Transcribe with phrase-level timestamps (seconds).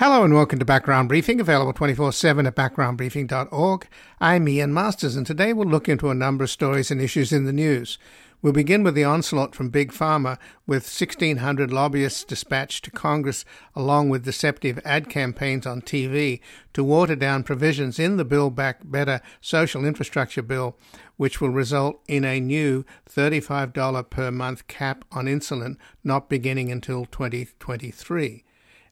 [0.00, 3.86] Hello and welcome to Background Briefing, available 24 7 at backgroundbriefing.org.
[4.18, 7.44] I'm Ian Masters, and today we'll look into a number of stories and issues in
[7.44, 7.98] the news.
[8.40, 13.44] We'll begin with the onslaught from Big Pharma, with 1,600 lobbyists dispatched to Congress,
[13.76, 16.40] along with deceptive ad campaigns on TV
[16.72, 20.78] to water down provisions in the Build Back Better social infrastructure bill,
[21.18, 27.04] which will result in a new $35 per month cap on insulin not beginning until
[27.04, 28.44] 2023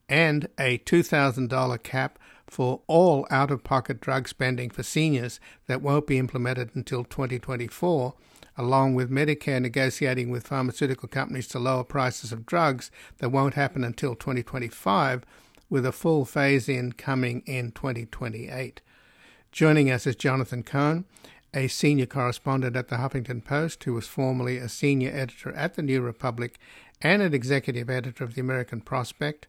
[0.08, 6.06] and a $2,000 cap for all out of pocket drug spending for seniors that won't
[6.06, 8.14] be implemented until 2024,
[8.56, 13.84] along with Medicare negotiating with pharmaceutical companies to lower prices of drugs that won't happen
[13.84, 15.24] until 2025,
[15.70, 18.80] with a full phase in coming in 2028.
[19.52, 21.04] Joining us is Jonathan Cohn,
[21.52, 25.83] a senior correspondent at the Huffington Post, who was formerly a senior editor at the
[25.83, 26.58] New Republic
[27.00, 29.46] and an executive editor of the American Prospect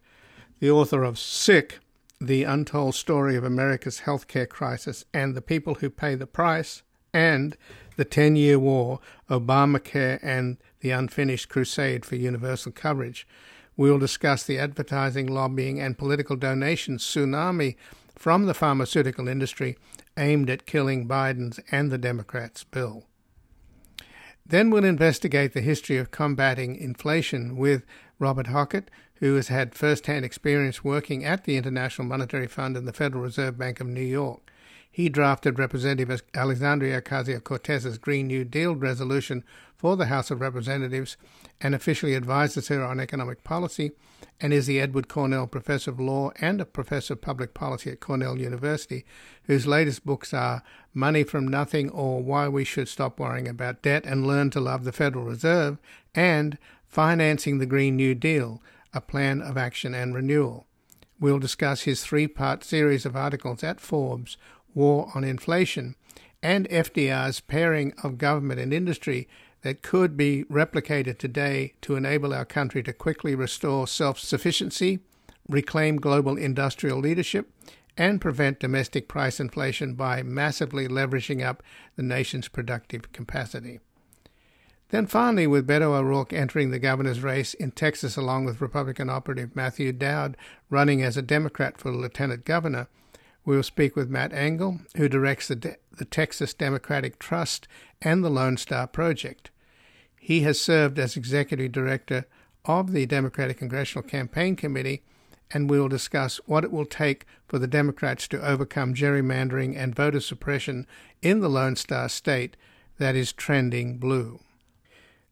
[0.59, 1.79] the author of Sick,
[2.19, 7.55] The Untold Story of America's Healthcare Crisis and the People Who Pay the Price, and
[7.95, 8.99] The Ten Year War,
[9.29, 13.25] Obamacare and the Unfinished Crusade for Universal Coverage.
[13.77, 17.77] We will discuss the advertising, lobbying, and political donations tsunami
[18.15, 19.77] from the pharmaceutical industry
[20.17, 23.05] aimed at killing Biden's and the Democrats' bill.
[24.45, 27.85] Then we'll investigate the history of combating inflation with
[28.17, 32.87] Robert Hockett, who has had first hand experience working at the International Monetary Fund and
[32.87, 34.49] the Federal Reserve Bank of New York.
[34.91, 39.43] He drafted Representative Alexandria Ocasio Cortez's Green New Deal resolution
[39.77, 41.15] for the House of Representatives
[41.61, 43.91] and officially advises her on economic policy,
[44.41, 47.99] and is the Edward Cornell Professor of Law and a Professor of Public Policy at
[47.99, 49.05] Cornell University,
[49.43, 54.05] whose latest books are Money from Nothing or Why We Should Stop Worrying About Debt
[54.05, 55.77] and Learn to Love the Federal Reserve,
[56.15, 58.61] and Financing the Green New Deal
[58.93, 60.65] A Plan of Action and Renewal.
[61.19, 64.37] We'll discuss his three part series of articles at Forbes
[64.73, 65.95] War on Inflation
[66.41, 69.27] and FDR's pairing of government and industry
[69.61, 74.99] that could be replicated today to enable our country to quickly restore self sufficiency,
[75.47, 77.51] reclaim global industrial leadership,
[77.97, 81.61] and prevent domestic price inflation by massively leveraging up
[81.95, 83.79] the nation's productive capacity.
[84.89, 89.55] Then finally, with Beto O'Rourke entering the governor's race in Texas along with Republican operative
[89.55, 90.35] Matthew Dowd
[90.69, 92.87] running as a Democrat for lieutenant governor,
[93.45, 97.67] we'll speak with Matt Angle, who directs the, De- the Texas Democratic Trust
[98.01, 99.51] and the Lone Star Project.
[100.19, 102.25] He has served as executive director
[102.65, 105.03] of the Democratic Congressional Campaign Committee,
[105.51, 109.95] and we will discuss what it will take for the Democrats to overcome gerrymandering and
[109.95, 110.87] voter suppression
[111.21, 112.57] in the Lone Star State
[112.97, 114.39] that is trending blue.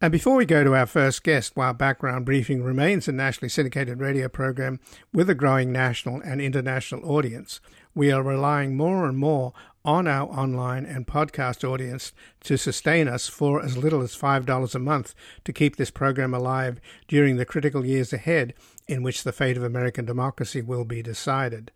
[0.00, 3.98] And before we go to our first guest, while Background Briefing remains a nationally syndicated
[3.98, 4.78] radio program
[5.12, 7.60] with a growing national and international audience,
[7.96, 9.52] we are relying more and more
[9.84, 14.78] on our online and podcast audience to sustain us for as little as $5 a
[14.78, 18.54] month to keep this program alive during the critical years ahead
[18.86, 21.72] in which the fate of American democracy will be decided.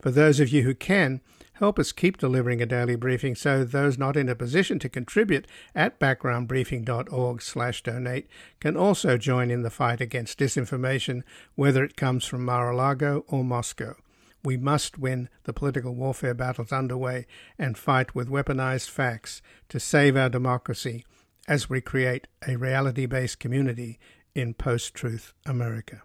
[0.00, 1.22] For those of you who can,
[1.54, 5.46] help us keep delivering a daily briefing so those not in a position to contribute
[5.74, 8.28] at backgroundbriefing.org/donate
[8.60, 11.22] can also join in the fight against disinformation
[11.54, 13.96] whether it comes from Mar-a-Lago or Moscow.
[14.44, 17.26] We must win the political warfare battles underway
[17.58, 21.06] and fight with weaponized facts to save our democracy
[21.48, 23.98] as we create a reality-based community
[24.34, 26.02] in post-truth America.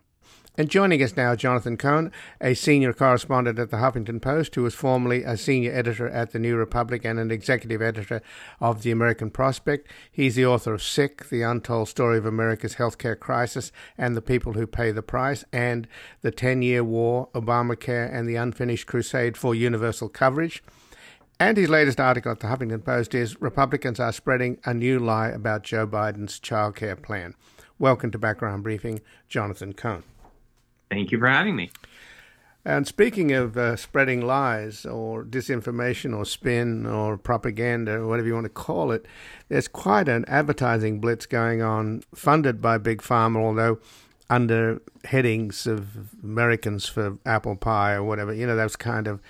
[0.58, 2.12] And joining us now, Jonathan Cohn,
[2.42, 6.40] a senior correspondent at the Huffington Post, who was formerly a senior editor at the
[6.40, 8.22] New Republic and an executive editor
[8.59, 9.88] of the American Prospect.
[10.12, 14.54] He's the author of Sick, The Untold Story of America's Healthcare Crisis and the People
[14.54, 15.88] Who Pay the Price, and
[16.22, 20.62] The Ten Year War, Obamacare, and the Unfinished Crusade for Universal Coverage.
[21.40, 25.29] And his latest article at the Huffington Post is Republicans are spreading a new lie
[25.29, 27.35] about Joe Biden's childcare plan.
[27.78, 30.03] Welcome to Background Briefing, Jonathan Cohn.
[30.90, 31.72] Thank you for having me.
[32.66, 38.34] And speaking of uh, spreading lies or disinformation or spin or propaganda or whatever you
[38.34, 39.06] want to call it,
[39.47, 43.80] there's quite an advertising blitz going on, funded by Big Pharma, although
[44.30, 48.34] under headings of Americans for apple pie or whatever.
[48.34, 49.22] You know, those kind of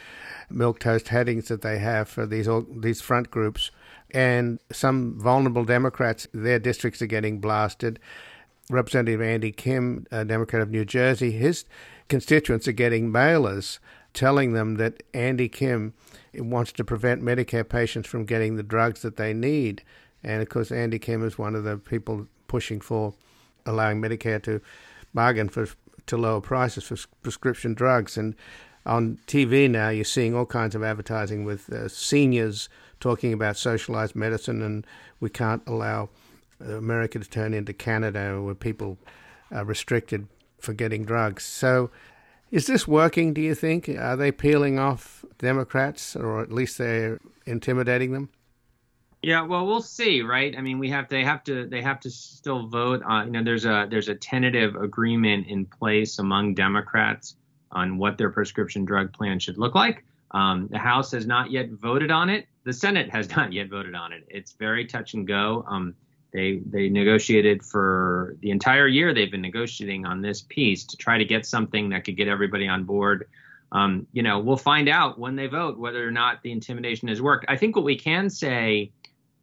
[0.50, 3.72] milk toast headings that they have for these these front groups.
[4.12, 8.00] And some vulnerable Democrats, their districts are getting blasted.
[8.70, 11.66] Representative Andy Kim, a Democrat of New Jersey, his
[12.08, 13.80] constituents are getting mailers
[14.14, 15.94] telling them that Andy Kim
[16.36, 19.84] wants to prevent Medicare patients from getting the drugs that they need.
[20.24, 23.14] And of course, Andy Kim is one of the people pushing for
[23.66, 24.62] allowing Medicare to
[25.14, 25.68] bargain for
[26.08, 28.18] to lower prices for prescription drugs.
[28.18, 28.36] And
[28.86, 32.68] on TV now, you're seeing all kinds of advertising with uh, seniors
[33.00, 34.86] talking about socialized medicine, and
[35.20, 36.10] we can't allow
[36.60, 38.98] America to turn into Canada where people
[39.52, 40.28] are restricted
[40.60, 41.44] for getting drugs.
[41.44, 41.90] So,
[42.52, 43.88] is this working, do you think?
[43.88, 48.30] Are they peeling off Democrats, or at least they're intimidating them?
[49.22, 50.56] Yeah, well, we'll see, right?
[50.58, 53.02] I mean, we have they have to they have to still vote.
[53.26, 57.36] You know, there's a there's a tentative agreement in place among Democrats
[57.72, 60.06] on what their prescription drug plan should look like.
[60.32, 62.48] Um, the House has not yet voted on it.
[62.64, 64.24] The Senate has not yet voted on it.
[64.30, 65.66] It's very touch and go.
[65.68, 65.96] Um,
[66.32, 69.14] they they negotiated for the entire year.
[69.14, 72.68] They've been negotiating on this piece to try to get something that could get everybody
[72.68, 73.28] on board.
[73.72, 77.22] Um, you know, we'll find out when they vote whether or not the intimidation has
[77.22, 77.46] worked.
[77.48, 78.92] I think what we can say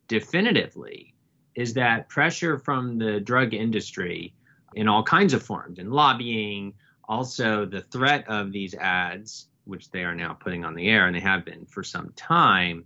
[0.08, 1.14] definitively
[1.54, 4.34] is that pressure from the drug industry
[4.74, 6.74] in all kinds of forms, in lobbying,
[7.08, 11.16] also the threat of these ads, which they are now putting on the air and
[11.16, 12.84] they have been for some time,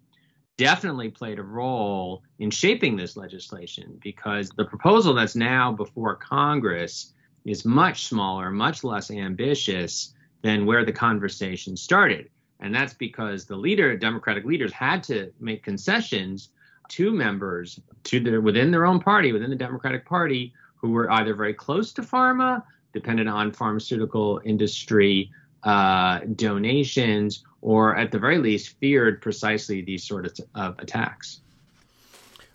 [0.61, 7.15] definitely played a role in shaping this legislation because the proposal that's now before Congress
[7.47, 10.12] is much smaller, much less ambitious
[10.43, 12.29] than where the conversation started.
[12.61, 16.51] And that's because the leader, Democratic leaders, had to make concessions
[16.91, 21.35] to members to their within their own party, within the Democratic Party, who were either
[21.35, 22.62] very close to pharma,
[22.93, 25.31] dependent on pharmaceutical industry
[25.62, 31.41] uh, donations, or at the very least feared precisely these sort of, of attacks.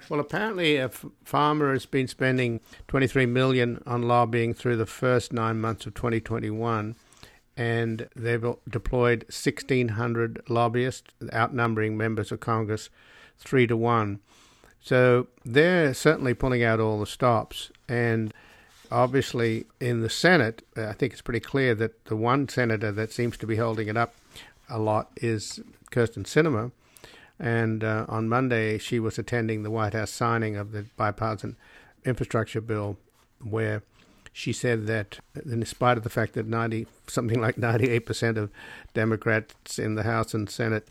[0.10, 5.60] Well, apparently, a pharma has been spending 23 million on lobbying through the first nine
[5.60, 6.96] months of 2021,
[7.58, 12.90] and they've deployed 1,600 lobbyists, outnumbering members of Congress
[13.38, 14.20] three to one.
[14.80, 17.72] So they're certainly pulling out all the stops.
[17.90, 18.32] And
[18.92, 23.38] obviously, in the Senate, I think it's pretty clear that the one senator that seems
[23.38, 24.14] to be holding it up
[24.70, 25.60] a lot is
[25.92, 26.72] Kyrsten Sinema,
[27.40, 31.58] And uh, on Monday, she was attending the White House signing of the bipartisan
[32.06, 32.98] infrastructure bill,
[33.44, 33.84] where
[34.32, 38.52] she said that, in spite of the fact that 90, something like 98% of
[38.94, 40.88] Democrats in the House and Senate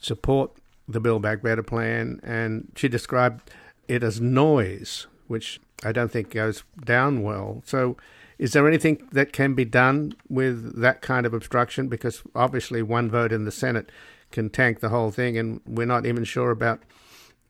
[0.00, 0.52] support
[0.86, 3.50] the Build Back Better plan, and she described
[3.88, 7.62] it as noise, which I don't think goes down well.
[7.66, 7.96] So,
[8.38, 11.88] is there anything that can be done with that kind of obstruction?
[11.88, 13.90] Because obviously, one vote in the Senate
[14.30, 16.82] can tank the whole thing, and we're not even sure about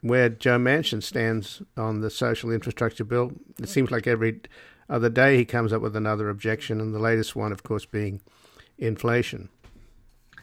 [0.01, 3.33] where Joe Manchin stands on the social infrastructure bill.
[3.59, 4.41] It seems like every
[4.91, 8.21] other day he comes up with another objection, and the latest one, of course, being
[8.79, 9.49] inflation.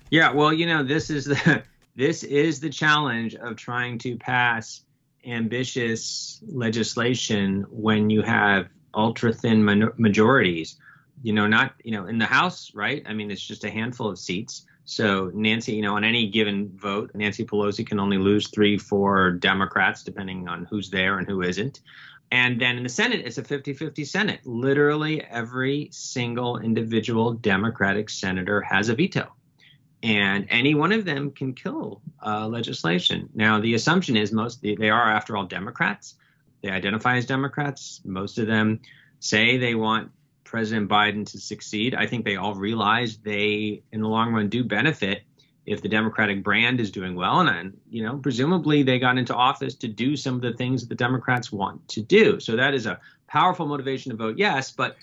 [0.09, 1.63] Yeah, well, you know, this is the
[1.95, 4.81] this is the challenge of trying to pass
[5.25, 9.63] ambitious legislation when you have ultra thin
[9.97, 10.77] majorities.
[11.23, 13.03] You know, not, you know, in the House, right?
[13.05, 14.65] I mean, it's just a handful of seats.
[14.85, 19.31] So Nancy, you know, on any given vote, Nancy Pelosi can only lose three, four
[19.31, 21.81] Democrats, depending on who's there and who isn't.
[22.31, 24.39] And then in the Senate, it's a 50 50 Senate.
[24.45, 29.31] Literally every single individual Democratic senator has a veto
[30.03, 33.29] and any one of them can kill uh, legislation.
[33.33, 36.15] Now, the assumption is most they are, after all, Democrats.
[36.61, 38.01] They identify as Democrats.
[38.05, 38.81] Most of them
[39.19, 40.11] say they want
[40.43, 41.95] President Biden to succeed.
[41.95, 45.23] I think they all realize they, in the long run, do benefit
[45.65, 47.39] if the Democratic brand is doing well.
[47.39, 50.81] And, then, you know, presumably they got into office to do some of the things
[50.81, 52.39] that the Democrats want to do.
[52.39, 54.71] So that is a powerful motivation to vote yes.
[54.71, 54.97] But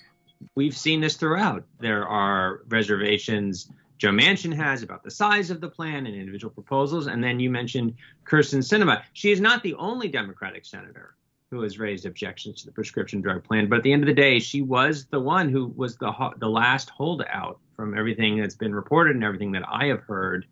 [0.55, 1.63] we've seen this throughout.
[1.79, 7.07] There are reservations Joe Manchin has about the size of the plan and individual proposals.
[7.07, 9.03] And then you mentioned Kyrsten Sinema.
[9.11, 11.15] She is not the only Democratic senator
[11.51, 13.67] who has raised objections to the prescription drug plan.
[13.67, 16.49] But at the end of the day, she was the one who was the the
[16.49, 20.45] last holdout from everything that's been reported and everything that I have heard.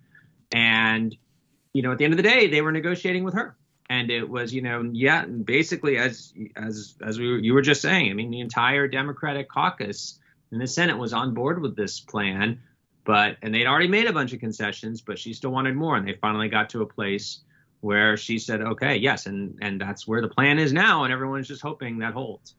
[0.51, 1.15] And
[1.73, 3.55] you know, at the end of the day, they were negotiating with her.
[3.89, 8.09] And it was, you know, yeah, basically as as as we you were just saying.
[8.09, 10.19] I mean, the entire Democratic caucus
[10.51, 12.59] in the Senate was on board with this plan
[13.07, 16.05] but and they'd already made a bunch of concessions, but she still wanted more, and
[16.05, 17.39] they finally got to a place
[17.81, 21.47] where she said, "Okay, yes," and and that's where the plan is now, and everyone's
[21.47, 22.55] just hoping that holds.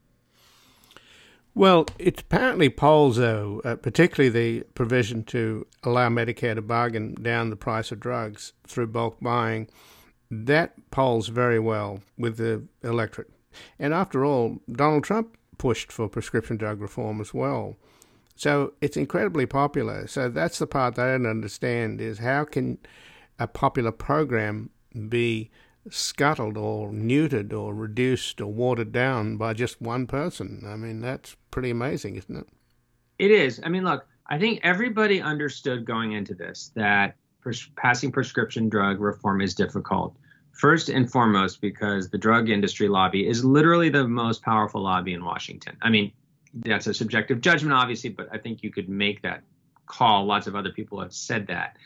[1.55, 7.49] Well, it's apparently polls, though, uh, particularly the provision to allow Medicare to bargain down
[7.49, 9.67] the price of drugs through bulk buying,
[10.31, 13.31] that polls very well with the electorate.
[13.79, 17.75] And after all, Donald Trump pushed for prescription drug reform as well.
[18.35, 20.07] So it's incredibly popular.
[20.07, 22.77] So that's the part I don't understand is how can
[23.37, 24.69] a popular program
[25.07, 25.51] be
[25.89, 30.63] scuttled or neutered or reduced or watered down by just one person?
[30.65, 32.47] I mean, that's pretty amazing, isn't it?
[33.17, 33.59] It is.
[33.63, 37.15] I mean, look, I think everybody understood going into this that
[37.75, 40.15] passing prescription drug reform is difficult.
[40.53, 45.23] First and foremost, because the drug industry lobby is literally the most powerful lobby in
[45.23, 45.77] Washington.
[45.81, 46.11] I mean,
[46.53, 49.43] that's a subjective judgment, obviously, but I think you could make that
[49.85, 50.25] call.
[50.25, 51.77] Lots of other people have said that.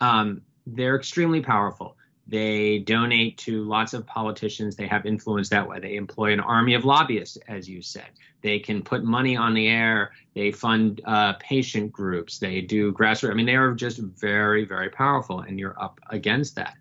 [0.00, 1.96] Um, they're extremely powerful.
[2.28, 4.76] They donate to lots of politicians.
[4.76, 5.80] They have influence that way.
[5.80, 8.10] They employ an army of lobbyists, as you said.
[8.42, 10.12] They can put money on the air.
[10.34, 12.38] They fund uh, patient groups.
[12.38, 13.30] They do grassroots.
[13.30, 16.74] I mean, they are just very, very powerful, and you're up against that.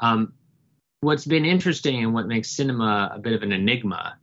[0.00, 0.32] Um,
[1.02, 4.16] what's been interesting and what makes Sinema a bit of an enigma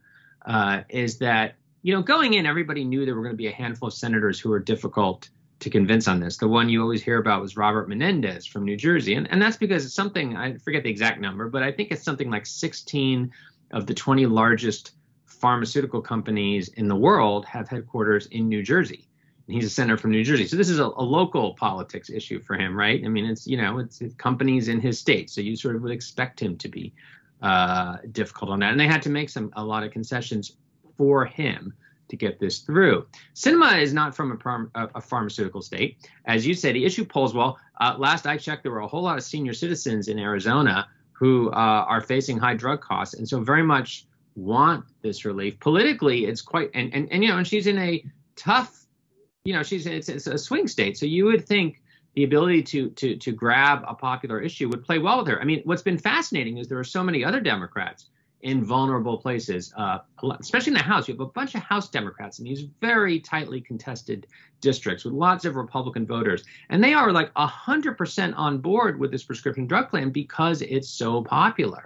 [0.47, 3.51] uh, is that, you know, going in, everybody knew there were going to be a
[3.51, 5.29] handful of senators who were difficult
[5.61, 6.37] to convince on this.
[6.37, 9.13] The one you always hear about was Robert Menendez from New Jersey.
[9.13, 12.03] And, and that's because it's something, I forget the exact number, but I think it's
[12.03, 13.31] something like 16
[13.71, 14.91] of the 20 largest
[15.25, 19.07] pharmaceutical companies in the world have headquarters in New Jersey.
[19.47, 20.47] And he's a senator from New Jersey.
[20.47, 23.01] So this is a, a local politics issue for him, right?
[23.05, 25.29] I mean, it's, you know, it's, it's companies in his state.
[25.29, 26.91] So you sort of would expect him to be
[27.41, 28.71] uh, difficult on that.
[28.71, 30.53] And they had to make some a lot of concessions
[30.97, 31.73] for him
[32.11, 33.07] to get this through.
[33.33, 34.39] Sinema is not from
[34.75, 35.97] a, a pharmaceutical state.
[36.25, 37.33] As you said, the issue polls.
[37.33, 40.87] Well, uh, last I checked, there were a whole lot of senior citizens in Arizona
[41.11, 45.59] who uh, are facing high drug costs and so very much want this relief.
[45.59, 48.03] Politically, it's quite, and, and, and you know, and she's in a
[48.35, 48.85] tough,
[49.43, 50.97] you know, she's it's, it's a swing state.
[50.97, 51.81] So you would think
[52.15, 55.41] the ability to to to grab a popular issue would play well with her.
[55.41, 58.09] I mean, what's been fascinating is there are so many other Democrats
[58.43, 59.99] in vulnerable places, uh,
[60.39, 61.07] especially in the House.
[61.07, 64.27] You have a bunch of House Democrats in these very tightly contested
[64.61, 69.23] districts with lots of Republican voters, and they are like 100% on board with this
[69.23, 71.85] prescription drug plan because it's so popular.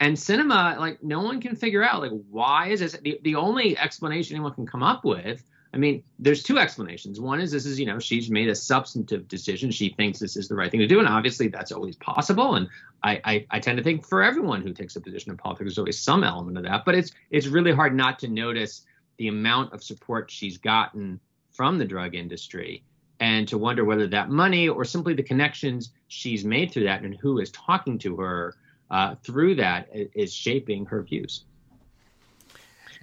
[0.00, 2.92] And Sinema, like, no one can figure out, like, why is this?
[3.02, 5.42] The, the only explanation anyone can come up with
[5.74, 7.20] I mean, there's two explanations.
[7.20, 9.72] One is this is, you know, she's made a substantive decision.
[9.72, 11.00] She thinks this is the right thing to do.
[11.00, 12.54] And obviously that's always possible.
[12.54, 12.68] And
[13.02, 15.78] I, I, I tend to think for everyone who takes a position in politics, there's
[15.78, 16.84] always some element of that.
[16.84, 21.18] But it's it's really hard not to notice the amount of support she's gotten
[21.50, 22.84] from the drug industry
[23.18, 27.16] and to wonder whether that money or simply the connections she's made through that and
[27.16, 28.54] who is talking to her
[28.90, 31.44] uh, through that is shaping her views.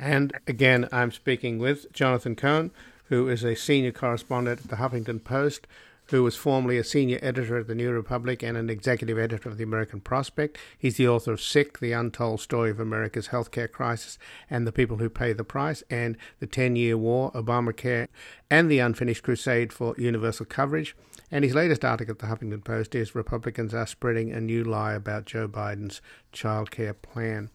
[0.02, 2.72] And again, I'm speaking with Jonathan Cohn,
[3.06, 5.68] who is a senior correspondent at the Huffington Post,
[6.06, 9.58] who was formerly a senior editor at the New Republic and an executive editor of
[9.60, 10.58] the American Prospect.
[10.76, 14.18] He's the author of Sick, The Untold Story of America's Healthcare Crisis
[14.50, 18.08] and the People Who Pay the Price, and The Ten Year War, Obamacare,
[18.50, 20.96] and The Unfinished Crusade for Universal Coverage.
[21.30, 24.94] And his latest article at the Huffington Post is Republicans are spreading a new lie
[24.94, 27.52] about Joe Biden's child care plan.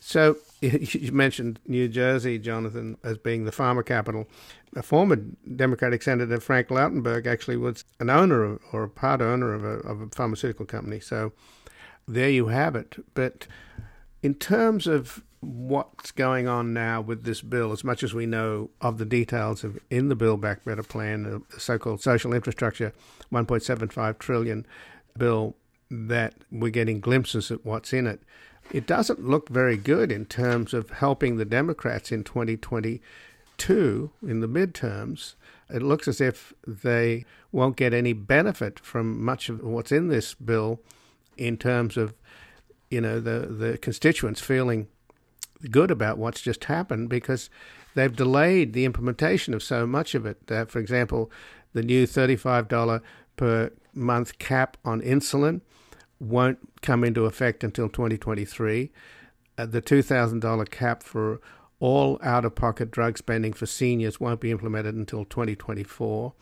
[0.00, 4.26] So you mentioned New Jersey, Jonathan, as being the pharma capital.
[4.74, 9.52] A former Democratic Senator, Frank Lautenberg, actually was an owner of, or a part owner
[9.52, 11.00] of a, of a pharmaceutical company.
[11.00, 11.32] So
[12.08, 12.96] there you have it.
[13.14, 13.46] But
[14.22, 18.70] in terms of what's going on now with this bill, as much as we know
[18.80, 22.92] of the details of in the Build Back Better plan, the so-called social infrastructure,
[23.32, 24.66] 1.75 trillion
[25.16, 25.56] bill,
[25.90, 28.20] that we're getting glimpses at what's in it
[28.72, 34.48] it doesn't look very good in terms of helping the Democrats in 2022 in the
[34.48, 35.34] midterms.
[35.68, 40.34] It looks as if they won't get any benefit from much of what's in this
[40.34, 40.80] bill
[41.36, 42.14] in terms of,
[42.90, 44.88] you know, the, the constituents feeling
[45.70, 47.50] good about what's just happened because
[47.94, 50.38] they've delayed the implementation of so much of it.
[50.50, 51.30] Uh, for example,
[51.72, 53.00] the new $35
[53.36, 55.60] per month cap on insulin
[56.20, 58.92] won't come into effect until 2023.
[59.58, 61.40] Uh, the $2,000 cap for
[61.80, 66.34] all out of pocket drug spending for seniors won't be implemented until 2024.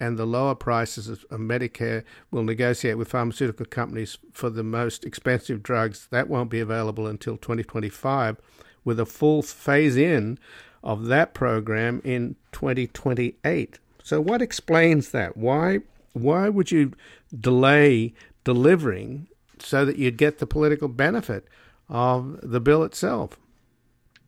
[0.00, 5.62] And the lower prices of Medicare will negotiate with pharmaceutical companies for the most expensive
[5.62, 6.08] drugs.
[6.10, 8.36] That won't be available until 2025,
[8.84, 10.38] with a full phase in
[10.82, 13.78] of that program in 2028.
[14.02, 15.36] So, what explains that?
[15.36, 15.80] Why,
[16.12, 16.92] why would you
[17.38, 18.14] delay
[18.44, 19.26] delivering
[19.58, 21.46] so that you'd get the political benefit
[21.88, 23.38] of the bill itself.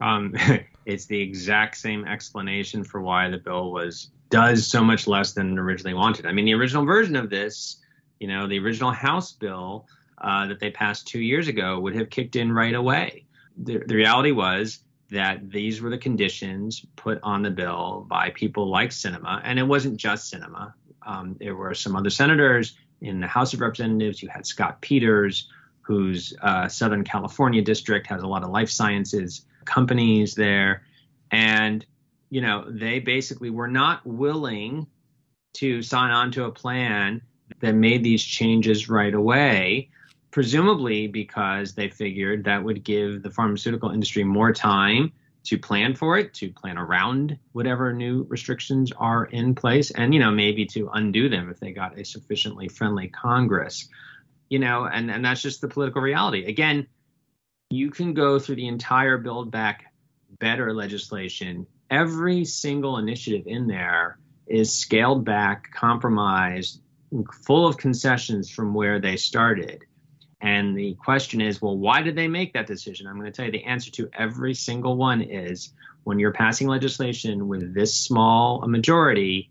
[0.00, 0.34] Um,
[0.86, 5.58] it's the exact same explanation for why the bill was does so much less than
[5.58, 6.26] originally wanted.
[6.26, 7.76] I mean, the original version of this,
[8.18, 9.86] you know, the original House bill
[10.18, 13.24] uh, that they passed two years ago would have kicked in right away.
[13.56, 14.80] The, the reality was
[15.10, 19.62] that these were the conditions put on the bill by people like Sinema, and it
[19.62, 20.72] wasn't just Sinema.
[21.02, 25.48] Um, there were some other senators in the House of Representatives, you had Scott Peters,
[25.82, 30.82] whose uh, Southern California district has a lot of life sciences companies there.
[31.30, 31.84] And
[32.30, 34.86] you know, they basically were not willing
[35.54, 37.22] to sign on to a plan
[37.60, 39.88] that made these changes right away,
[40.30, 45.12] presumably because they figured that would give the pharmaceutical industry more time
[45.46, 50.20] to plan for it, to plan around whatever new restrictions are in place, and you
[50.20, 53.88] know maybe to undo them if they got a sufficiently friendly Congress.
[54.48, 56.44] You know, and and that's just the political reality.
[56.44, 56.86] Again,
[57.70, 59.92] you can go through the entire Build Back
[60.38, 61.66] Better legislation.
[61.90, 66.80] Every single initiative in there is scaled back, compromised,
[67.44, 69.84] full of concessions from where they started.
[70.46, 73.08] And the question is, well, why did they make that decision?
[73.08, 75.72] I'm going to tell you the answer to every single one is
[76.04, 79.50] when you're passing legislation with this small a majority,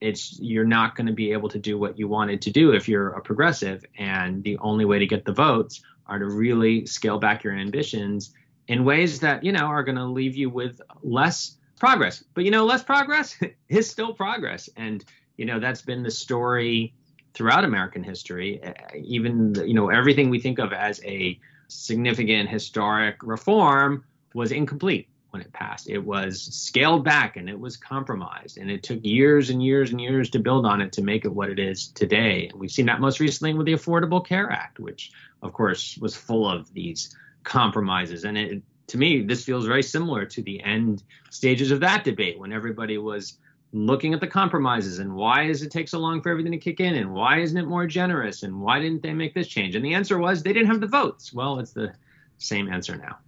[0.00, 2.88] it's you're not going to be able to do what you wanted to do if
[2.88, 3.84] you're a progressive.
[3.98, 8.32] And the only way to get the votes are to really scale back your ambitions
[8.66, 12.24] in ways that you know are going to leave you with less progress.
[12.32, 13.36] But you know less progress
[13.68, 14.70] is still progress.
[14.74, 15.04] And
[15.36, 16.94] you know that's been the story
[17.38, 18.60] throughout American history.
[18.62, 24.04] Uh, even you know everything we think of as a significant historic reform
[24.34, 25.88] was incomplete when it passed.
[25.88, 30.00] It was scaled back and it was compromised, and it took years and years and
[30.00, 32.48] years to build on it to make it what it is today.
[32.50, 36.16] And we've seen that most recently with the Affordable Care Act, which of course was
[36.16, 37.14] full of these
[37.44, 38.24] compromises.
[38.24, 42.38] And it, to me, this feels very similar to the end stages of that debate
[42.38, 43.38] when everybody was
[43.72, 46.80] looking at the compromises and why does it take so long for everything to kick
[46.80, 49.74] in and why isn't it more generous and why didn't they make this change?
[49.74, 51.32] And the answer was they didn't have the votes.
[51.32, 51.92] Well it's the
[52.38, 53.18] same answer now.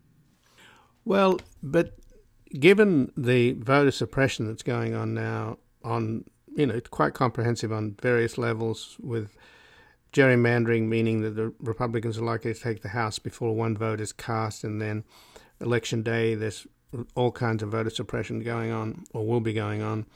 [1.05, 1.95] Well but
[2.59, 6.25] given the voter suppression that's going on now on
[6.57, 9.37] you know it's quite comprehensive on various levels with
[10.13, 14.13] gerrymandering meaning that the republicans are likely to take the house before one vote is
[14.13, 15.05] cast and then
[15.61, 16.67] election day there's
[17.15, 20.07] all kinds of voter suppression going on or will be going on.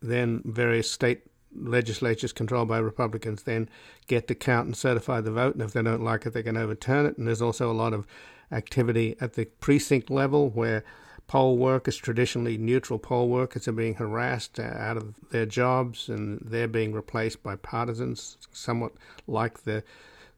[0.00, 1.22] Then various state
[1.56, 3.68] legislatures controlled by Republicans then
[4.06, 6.56] get to count and certify the vote, and if they don't like it, they can
[6.56, 7.16] overturn it.
[7.16, 8.06] And there's also a lot of
[8.50, 10.84] activity at the precinct level where
[11.26, 16.38] poll workers, traditionally neutral poll workers, are being harassed uh, out of their jobs and
[16.44, 18.92] they're being replaced by partisans, somewhat
[19.26, 19.82] like the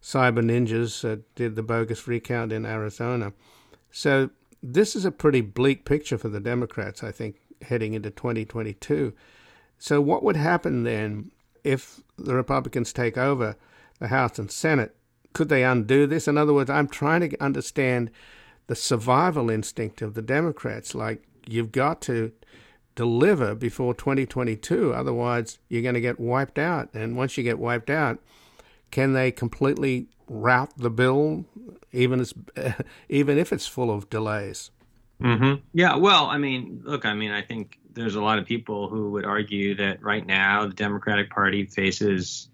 [0.03, 3.33] cyber ninjas that did the bogus recount in Arizona.
[3.91, 4.31] So
[4.63, 9.13] this is a pretty bleak picture for the Democrats, I think, heading into 2022.
[9.79, 11.31] So, what would happen then
[11.65, 13.57] if the Republicans take over
[13.99, 14.97] the House and Senate?
[15.33, 16.27] Could they undo this?
[16.27, 18.11] In other words, I'm trying to understand
[18.67, 20.95] the survival instinct of the Democrats.
[20.95, 22.33] Like, you've got to
[22.95, 26.89] deliver before 2022, otherwise, you're going to get wiped out.
[26.95, 28.19] And once you get wiped out,
[28.91, 31.45] can they completely route the bill,
[31.93, 32.35] even as
[33.09, 34.71] even if it's full of delays.
[35.23, 35.67] Mm-hmm.
[35.73, 39.13] Yeah, well, I mean, look, I mean, I think there's a lot of people who
[39.13, 42.49] would argue that right now the Democratic Party faces,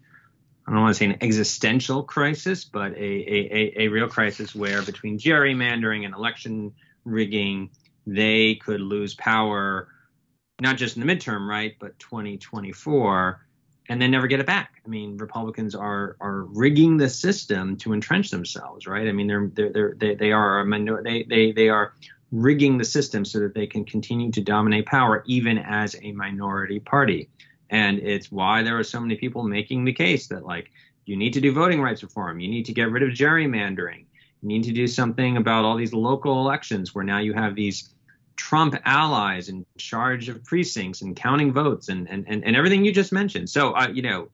[0.65, 4.81] I don't want to say an existential crisis, but a, a, a, real crisis where
[4.81, 7.71] between gerrymandering and election rigging,
[8.07, 9.89] they could lose power,
[10.61, 13.45] not just in the midterm, right, but 2024
[13.89, 14.81] and then never get it back.
[14.85, 19.07] I mean, Republicans are are rigging the system to entrench themselves, right?
[19.07, 21.93] I mean, they're they're, they're they they are a minor, they they they are
[22.31, 26.79] rigging the system so that they can continue to dominate power even as a minority
[26.79, 27.29] party.
[27.69, 30.71] And it's why there are so many people making the case that like
[31.05, 34.05] you need to do voting rights reform, you need to get rid of gerrymandering,
[34.41, 37.93] you need to do something about all these local elections where now you have these
[38.35, 42.91] Trump allies in charge of precincts and counting votes and and, and, and everything you
[42.91, 43.49] just mentioned.
[43.49, 44.29] So, uh, you know,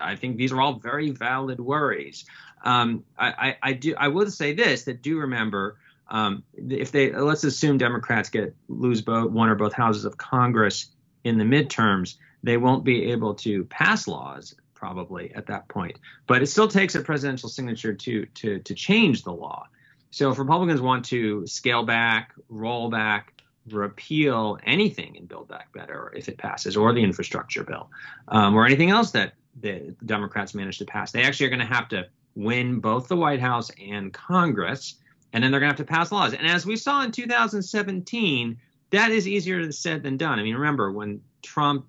[0.00, 2.24] I think these are all very valid worries.
[2.62, 5.78] Um, I, I, I, do I will say this that do remember
[6.08, 10.88] um, if they let's assume Democrats get lose both one or both houses of Congress
[11.24, 15.98] in the midterms, they won't be able to pass laws probably at that point.
[16.26, 19.66] But it still takes a presidential signature to to to change the law.
[20.10, 26.12] So if Republicans want to scale back, roll back, repeal anything in Build Back Better
[26.16, 27.90] if it passes, or the infrastructure bill,
[28.28, 31.74] um, or anything else that the Democrats manage to pass, they actually are going to
[31.74, 34.96] have to win both the White House and Congress,
[35.32, 36.32] and then they're going to have to pass laws.
[36.32, 38.58] And as we saw in 2017,
[38.90, 40.38] that is easier said than done.
[40.38, 41.86] I mean, remember when Trump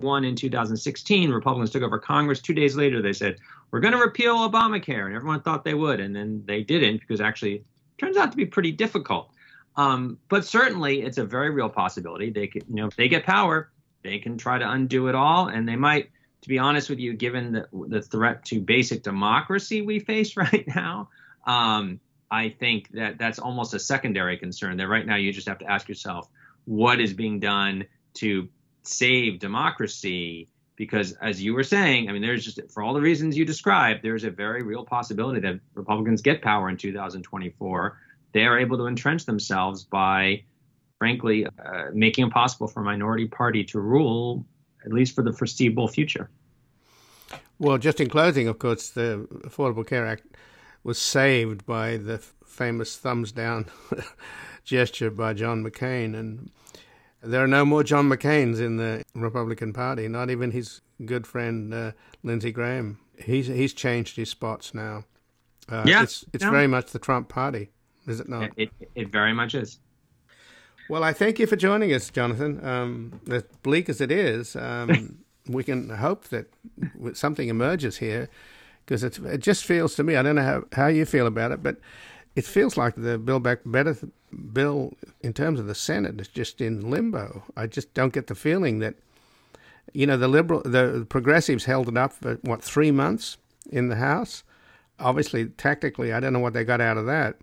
[0.00, 2.40] won in 2016, Republicans took over Congress.
[2.40, 3.38] Two days later, they said,
[3.74, 5.06] we're going to repeal Obamacare.
[5.06, 5.98] And everyone thought they would.
[5.98, 7.64] And then they didn't because actually it
[7.98, 9.30] turns out to be pretty difficult.
[9.74, 12.30] Um, but certainly it's a very real possibility.
[12.30, 13.72] They could, you know, if they get power,
[14.04, 15.48] they can try to undo it all.
[15.48, 16.10] And they might,
[16.42, 20.68] to be honest with you, given the, the threat to basic democracy we face right
[20.68, 21.08] now,
[21.44, 21.98] um,
[22.30, 24.76] I think that that's almost a secondary concern.
[24.76, 26.28] That right now you just have to ask yourself,
[26.64, 27.86] what is being done
[28.18, 28.48] to
[28.84, 33.36] save democracy because as you were saying, I mean, there's just for all the reasons
[33.36, 37.98] you described, there's a very real possibility that Republicans get power in 2024.
[38.32, 40.42] They are able to entrench themselves by,
[40.98, 44.44] frankly, uh, making it possible for a minority party to rule,
[44.84, 46.28] at least for the foreseeable future.
[47.58, 50.24] Well, just in closing, of course, the Affordable Care Act
[50.82, 53.66] was saved by the famous thumbs down
[54.64, 56.50] gesture by John McCain, and
[57.24, 60.08] there are no more John McCains in the Republican Party.
[60.08, 62.98] Not even his good friend uh, Lindsey Graham.
[63.22, 65.04] He's he's changed his spots now.
[65.68, 66.50] Uh, yeah, it's it's yeah.
[66.50, 67.70] very much the Trump Party,
[68.06, 68.50] is it not?
[68.56, 69.78] It, it, it very much is.
[70.90, 72.64] Well, I thank you for joining us, Jonathan.
[72.64, 76.52] Um, as bleak as it is, um, we can hope that
[77.14, 78.28] something emerges here,
[78.84, 80.16] because it just feels to me.
[80.16, 81.78] I don't know how, how you feel about it, but
[82.36, 83.96] it feels like the Build Back Better
[84.34, 87.44] bill, in terms of the Senate, is just in limbo.
[87.56, 88.94] I just don't get the feeling that,
[89.92, 93.36] you know, the liberal, the progressives held it up for what three months
[93.70, 94.42] in the House.
[95.00, 97.36] Obviously, tactically, I don't know what they got out of that,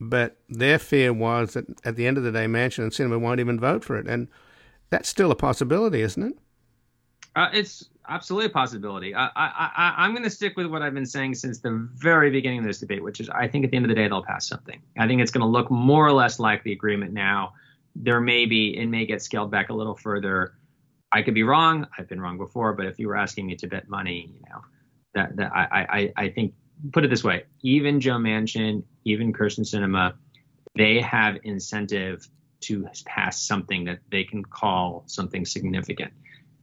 [0.00, 3.40] but their fear was that at the end of the day, Manchin and Sinema won't
[3.40, 4.28] even vote for it, and
[4.90, 6.38] that's still a possibility, isn't it?
[7.34, 9.14] Uh, it's absolutely a possibility.
[9.14, 12.30] I, I, I, am going to stick with what I've been saying since the very
[12.30, 14.22] beginning of this debate, which is I think at the end of the day they'll
[14.22, 14.80] pass something.
[14.98, 17.54] I think it's going to look more or less like the agreement now.
[17.94, 20.54] There may be it may get scaled back a little further.
[21.12, 21.86] I could be wrong.
[21.98, 24.60] I've been wrong before, but if you were asking me to bet money, you know,
[25.14, 26.54] that that I I, I think
[26.92, 30.14] put it this way: even Joe Manchin, even Kyrsten Sinema,
[30.76, 32.26] they have incentive
[32.62, 36.12] to pass something that they can call something significant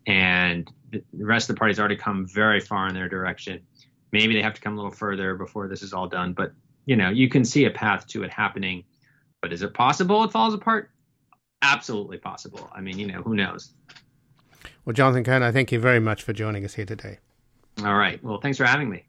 [0.08, 3.62] and the rest of the party's already come very far in their direction.
[4.12, 6.52] Maybe they have to come a little further before this is all done, but
[6.86, 8.84] you know, you can see a path to it happening.
[9.42, 10.90] But is it possible it falls apart?
[11.62, 12.70] Absolutely possible.
[12.74, 13.74] I mean, you know, who knows?
[14.86, 17.20] Well, Jonathan Cohn, I thank you very much for joining us here today.
[17.86, 18.22] All right.
[18.24, 19.06] Well, thanks for having me.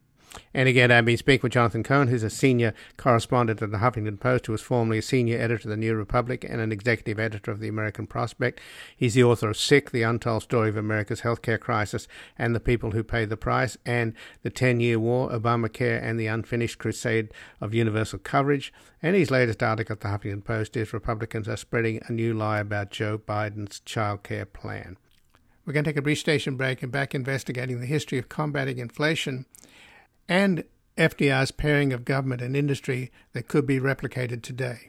[0.53, 4.19] And again, I've been speaking with Jonathan Cohn, who's a senior correspondent at the Huffington
[4.19, 7.51] Post, who was formerly a senior editor of the New Republic and an executive editor
[7.51, 8.61] of the American Prospect.
[8.97, 12.07] He's the author of Sick, The Untold Story of America's Healthcare Crisis
[12.39, 16.27] and the People Who Pay the Price, and The Ten Year War, Obamacare, and the
[16.27, 18.73] Unfinished Crusade of Universal Coverage.
[19.03, 22.61] And his latest article at the Huffington Post is Republicans are spreading a new lie
[22.61, 24.97] about Joe Biden's childcare plan.
[25.65, 28.79] We're going to take a brief station break and back investigating the history of combating
[28.79, 29.47] inflation
[30.31, 30.63] and
[30.97, 34.89] FDR's pairing of government and industry that could be replicated today.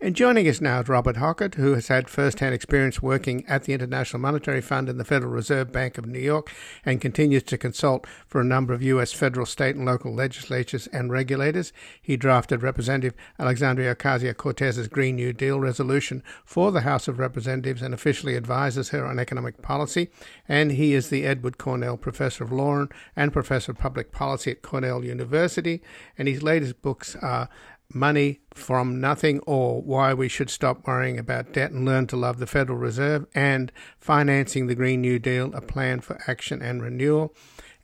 [0.00, 3.64] And joining us now is Robert Hockett, who has had first hand experience working at
[3.64, 6.52] the International Monetary Fund and the Federal Reserve Bank of New York
[6.84, 9.12] and continues to consult for a number of U.S.
[9.12, 11.72] federal, state, and local legislatures and regulators.
[12.00, 17.82] He drafted Representative Alexandria Ocasio Cortez's Green New Deal resolution for the House of Representatives
[17.82, 20.10] and officially advises her on economic policy.
[20.48, 24.62] And he is the Edward Cornell Professor of Law and Professor of Public policy at
[24.62, 25.82] Cornell University,
[26.16, 27.48] and his latest books are
[27.94, 32.38] Money from Nothing or Why We Should Stop Worrying About Debt and Learn to Love
[32.38, 37.34] the Federal Reserve and Financing the Green New Deal, A Plan for Action and Renewal.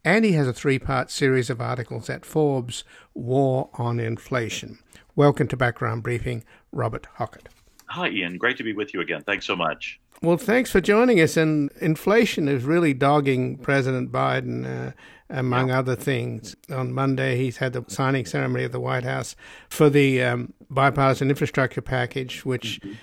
[0.05, 4.79] And he has a three part series of articles at Forbes War on Inflation.
[5.17, 7.49] Welcome to Background Briefing, Robert Hockett.
[7.95, 8.39] Hi, Ian.
[8.39, 9.23] Great to be with you again.
[9.23, 10.01] Thanks so much.
[10.21, 11.37] Well, thanks for joining us.
[11.37, 14.89] And inflation is really dogging President Biden.
[14.89, 14.93] Uh,
[15.31, 15.79] among yeah.
[15.79, 16.55] other things.
[16.71, 19.35] On Monday, he's had the signing ceremony at the White House
[19.69, 22.95] for the um, bipartisan infrastructure package, which mm-hmm.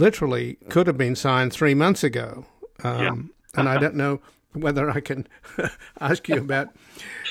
[0.00, 2.46] literally could have been signed three months ago.
[2.82, 3.60] Um, yeah.
[3.60, 4.20] and I don't know
[4.52, 5.26] whether I can
[6.00, 6.68] ask you about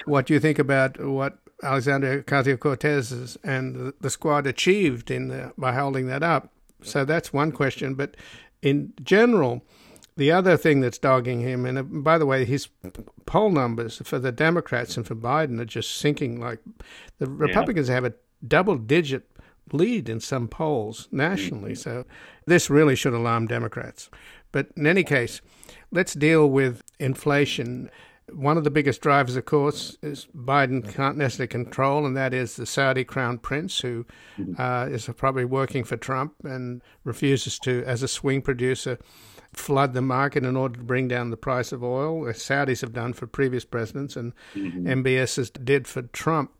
[0.05, 5.53] what you think about what Alexandria Ocasio Cortez and the, the squad achieved in the,
[5.57, 6.51] by holding that up.
[6.81, 7.95] So that's one question.
[7.95, 8.15] But
[8.61, 9.63] in general,
[10.17, 12.67] the other thing that's dogging him, and uh, by the way, his
[13.25, 16.39] poll numbers for the Democrats and for Biden are just sinking.
[16.39, 16.59] Like
[17.19, 17.95] the Republicans yeah.
[17.95, 18.13] have a
[18.45, 19.29] double digit
[19.71, 21.71] lead in some polls nationally.
[21.71, 22.01] Mm-hmm.
[22.01, 22.05] So
[22.45, 24.09] this really should alarm Democrats.
[24.51, 25.41] But in any case,
[25.91, 27.89] let's deal with inflation.
[28.33, 32.55] One of the biggest drivers, of course, is Biden can't necessarily control, and that is
[32.55, 34.05] the Saudi crown prince, who
[34.37, 34.59] mm-hmm.
[34.59, 38.97] uh, is probably working for Trump and refuses to, as a swing producer,
[39.53, 42.93] flood the market in order to bring down the price of oil, as Saudis have
[42.93, 44.87] done for previous presidents and mm-hmm.
[44.87, 46.51] MBS has did for Trump.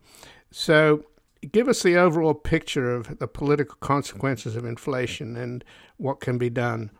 [0.50, 1.04] So,
[1.52, 5.64] give us the overall picture of the political consequences of inflation and
[5.96, 6.90] what can be done.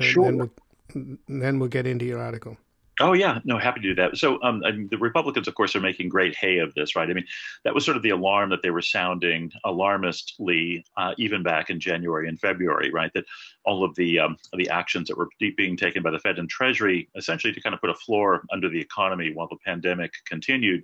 [0.00, 0.24] Sure.
[0.24, 0.50] And then,
[0.94, 2.56] we'll, then we'll get into your article.
[3.00, 4.16] Oh yeah, no, happy to do that.
[4.16, 7.08] So um, I mean, the Republicans, of course, are making great hay of this, right?
[7.08, 7.26] I mean,
[7.64, 11.78] that was sort of the alarm that they were sounding alarmistly uh, even back in
[11.78, 13.12] January and February, right?
[13.14, 13.24] That
[13.64, 17.08] all of the um, the actions that were being taken by the Fed and Treasury,
[17.16, 20.82] essentially to kind of put a floor under the economy while the pandemic continued,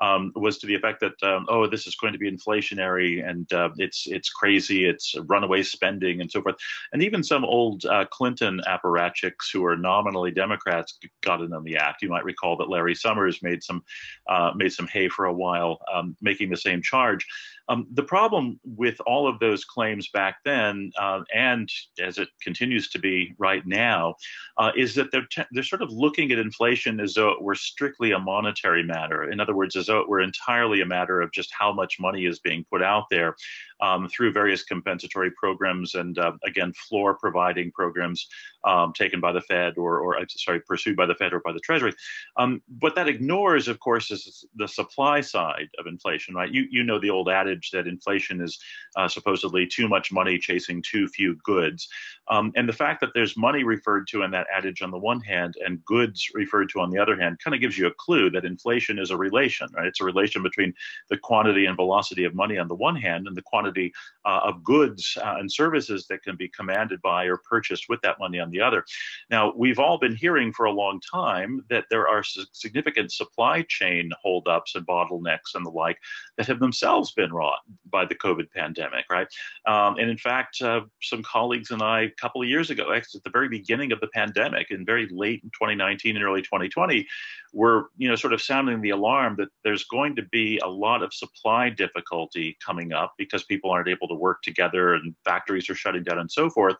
[0.00, 3.50] um, was to the effect that um, oh, this is going to be inflationary and
[3.52, 6.56] uh, it's it's crazy, it's runaway spending and so forth.
[6.92, 11.76] And even some old uh, Clinton apparatchiks who are nominally Democrats got in on the
[11.76, 12.02] act.
[12.02, 13.82] You might recall that Larry Summers made some
[14.28, 17.26] uh, made some hay for a while, um, making the same charge.
[17.68, 21.68] Um, the problem with all of those claims back then, uh, and
[22.02, 24.14] as it continues to be right now,
[24.56, 27.54] uh, is that they're, te- they're sort of looking at inflation as though it were
[27.54, 29.30] strictly a monetary matter.
[29.30, 32.26] In other words, as though it were entirely a matter of just how much money
[32.26, 33.34] is being put out there
[33.80, 38.26] um, through various compensatory programs and, uh, again, floor providing programs
[38.64, 41.60] um, taken by the Fed or, or, sorry, pursued by the Fed or by the
[41.60, 41.94] Treasury.
[42.36, 46.50] Um, what that ignores, of course, is the supply side of inflation, right?
[46.50, 48.58] You, you know the old adage adage that inflation is
[48.96, 51.88] uh, supposedly too much money chasing too few goods.
[52.28, 55.20] Um, and the fact that there's money referred to in that adage on the one
[55.20, 58.30] hand and goods referred to on the other hand kind of gives you a clue
[58.30, 59.86] that inflation is a relation, right?
[59.86, 60.74] It's a relation between
[61.08, 64.62] the quantity and velocity of money on the one hand and the quantity uh, of
[64.64, 68.50] goods uh, and services that can be commanded by or purchased with that money on
[68.50, 68.84] the other.
[69.30, 74.10] Now, we've all been hearing for a long time that there are significant supply chain
[74.22, 75.98] holdups and bottlenecks and the like
[76.36, 79.28] that have themselves been wrought by the COVID pandemic, right?
[79.66, 83.18] Um, and in fact, uh, some colleagues and I, a couple of years ago, actually
[83.20, 87.06] at the very beginning of the pandemic, in very late in 2019 and early 2020,
[87.52, 91.02] were you know sort of sounding the alarm that there's going to be a lot
[91.02, 95.74] of supply difficulty coming up because people aren't able to work together and factories are
[95.74, 96.76] shutting down and so forth.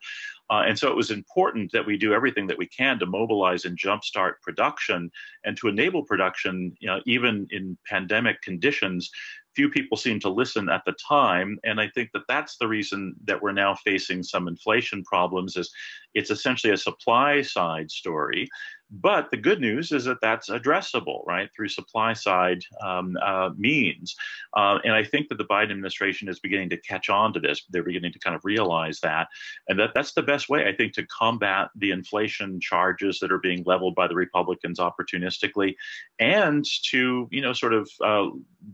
[0.48, 3.64] Uh, and so it was important that we do everything that we can to mobilize
[3.64, 5.10] and jumpstart production
[5.44, 9.10] and to enable production, you know, even in pandemic conditions.
[9.56, 11.58] Few people seem to listen at the time.
[11.64, 15.70] And i think that that's the reason that we're now facing some inflation problems is
[16.14, 18.48] it's essentially a supply side story
[18.90, 24.14] but the good news is that that's addressable, right, through supply side um, uh, means.
[24.55, 27.64] Uh, and I think that the Biden administration is beginning to catch on to this.
[27.70, 29.27] They're beginning to kind of realize that.
[29.68, 33.38] And that that's the best way, I think, to combat the inflation charges that are
[33.38, 35.75] being leveled by the Republicans opportunistically
[36.20, 38.27] and to, you know, sort of uh,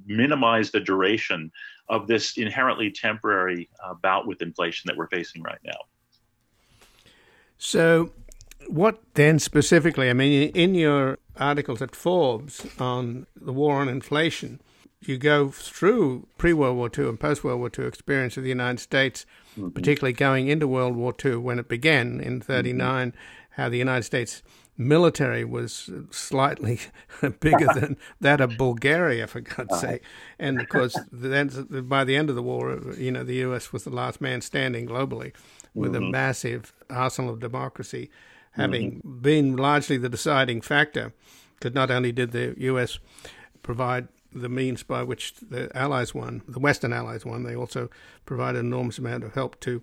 [0.06, 1.50] minimize the duration
[1.88, 5.78] of this inherently temporary uh, bout with inflation that we're facing right now.
[7.58, 8.10] So,
[8.68, 10.10] what then specifically?
[10.10, 14.60] I mean, in your articles at Forbes on the war on inflation,
[15.00, 18.48] you go through pre World War II and post World War II experience of the
[18.48, 19.70] United States, mm-hmm.
[19.70, 23.60] particularly going into World War II when it began in '39, mm-hmm.
[23.60, 24.42] how the United States
[24.78, 26.80] military was slightly
[27.40, 30.02] bigger than that of Bulgaria, for God's sake.
[30.38, 33.72] And of course, then by the end of the war, you know, the U.S.
[33.72, 35.32] was the last man standing globally
[35.74, 36.04] with mm-hmm.
[36.04, 38.10] a massive arsenal of democracy
[38.52, 39.20] having mm-hmm.
[39.20, 41.12] been largely the deciding factor,
[41.54, 42.98] because not only did the U.S.
[43.62, 47.90] provide the means by which the Allies won, the Western Allies won, they also
[48.24, 49.82] provided an enormous amount of help to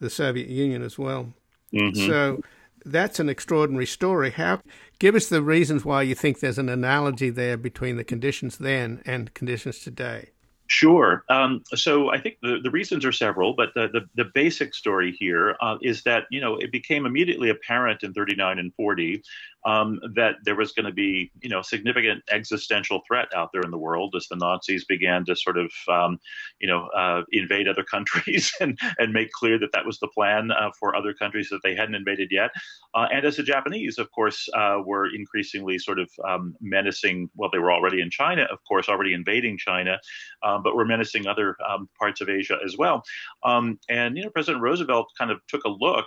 [0.00, 1.32] the Soviet Union as well.
[1.72, 2.06] Mm-hmm.
[2.06, 2.42] So
[2.84, 4.30] that's an extraordinary story.
[4.30, 4.60] How
[4.98, 9.02] give us the reasons why you think there's an analogy there between the conditions then
[9.06, 10.30] and conditions today?
[10.72, 11.22] Sure.
[11.28, 15.14] Um, so I think the, the reasons are several, but the, the, the basic story
[15.20, 19.22] here uh, is that, you know, it became immediately apparent in 39 and 40
[19.64, 23.70] um, that there was going to be, you know, significant existential threat out there in
[23.70, 26.18] the world as the Nazis began to sort of, um,
[26.60, 30.50] you know, uh, invade other countries and, and make clear that that was the plan
[30.50, 32.50] uh, for other countries that they hadn't invaded yet.
[32.94, 37.50] Uh, and as the Japanese, of course, uh, were increasingly sort of um, menacing, well,
[37.50, 39.98] they were already in China, of course, already invading China,
[40.42, 43.02] um, but were menacing other um, parts of Asia as well.
[43.44, 46.06] Um, and, you know, President Roosevelt kind of took a look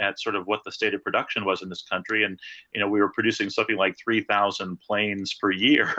[0.00, 2.38] at sort of what the state of production was in this country and,
[2.72, 5.92] you know, know, we were producing something like 3,000 planes per year,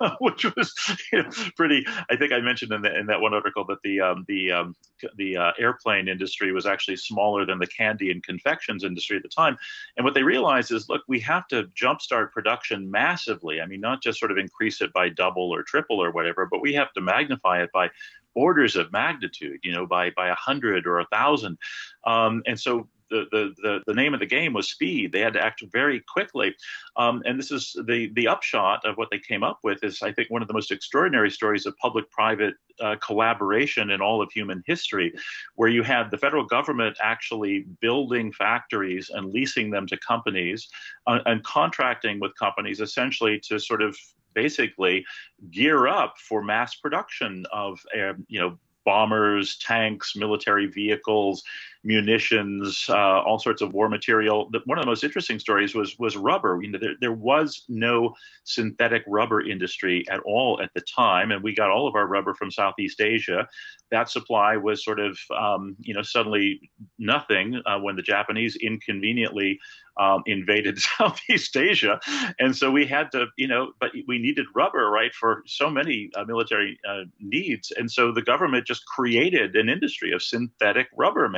[0.20, 0.74] which was
[1.12, 1.84] you know, pretty.
[2.10, 4.74] I think I mentioned in, the, in that one article that the um, the um,
[5.16, 9.28] the uh, airplane industry was actually smaller than the candy and confections industry at the
[9.28, 9.56] time.
[9.96, 13.60] And what they realized is, look, we have to jumpstart production massively.
[13.60, 16.60] I mean, not just sort of increase it by double or triple or whatever, but
[16.60, 17.90] we have to magnify it by
[18.34, 21.58] orders of magnitude, you know, by by a hundred or a thousand.
[22.06, 25.12] Um, and so the, the, the, name of the game was speed.
[25.12, 26.54] They had to act very quickly.
[26.96, 30.12] Um, and this is the, the upshot of what they came up with is, I
[30.12, 34.30] think, one of the most extraordinary stories of public private uh, collaboration in all of
[34.32, 35.14] human history,
[35.54, 40.68] where you had the federal government actually building factories and leasing them to companies
[41.06, 43.96] uh, and contracting with companies essentially to sort of
[44.34, 45.04] basically
[45.50, 51.42] gear up for mass production of uh, you know bombers, tanks, military vehicles,
[51.86, 54.48] munitions, uh, all sorts of war material.
[54.50, 56.58] The, one of the most interesting stories was was rubber.
[56.60, 61.42] You know, there, there was no synthetic rubber industry at all at the time, and
[61.42, 63.46] we got all of our rubber from Southeast Asia.
[63.92, 66.60] That supply was sort of, um, you know, suddenly
[66.98, 69.60] nothing uh, when the Japanese inconveniently
[69.98, 72.00] um, invaded Southeast Asia,
[72.40, 76.10] and so we had to, you know, but we needed rubber, right, for so many
[76.16, 81.28] uh, military uh, needs, and so the government just created an industry of synthetic rubber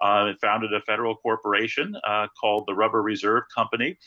[0.00, 3.98] Uh, it founded a federal corporation uh, called the Rubber Reserve Company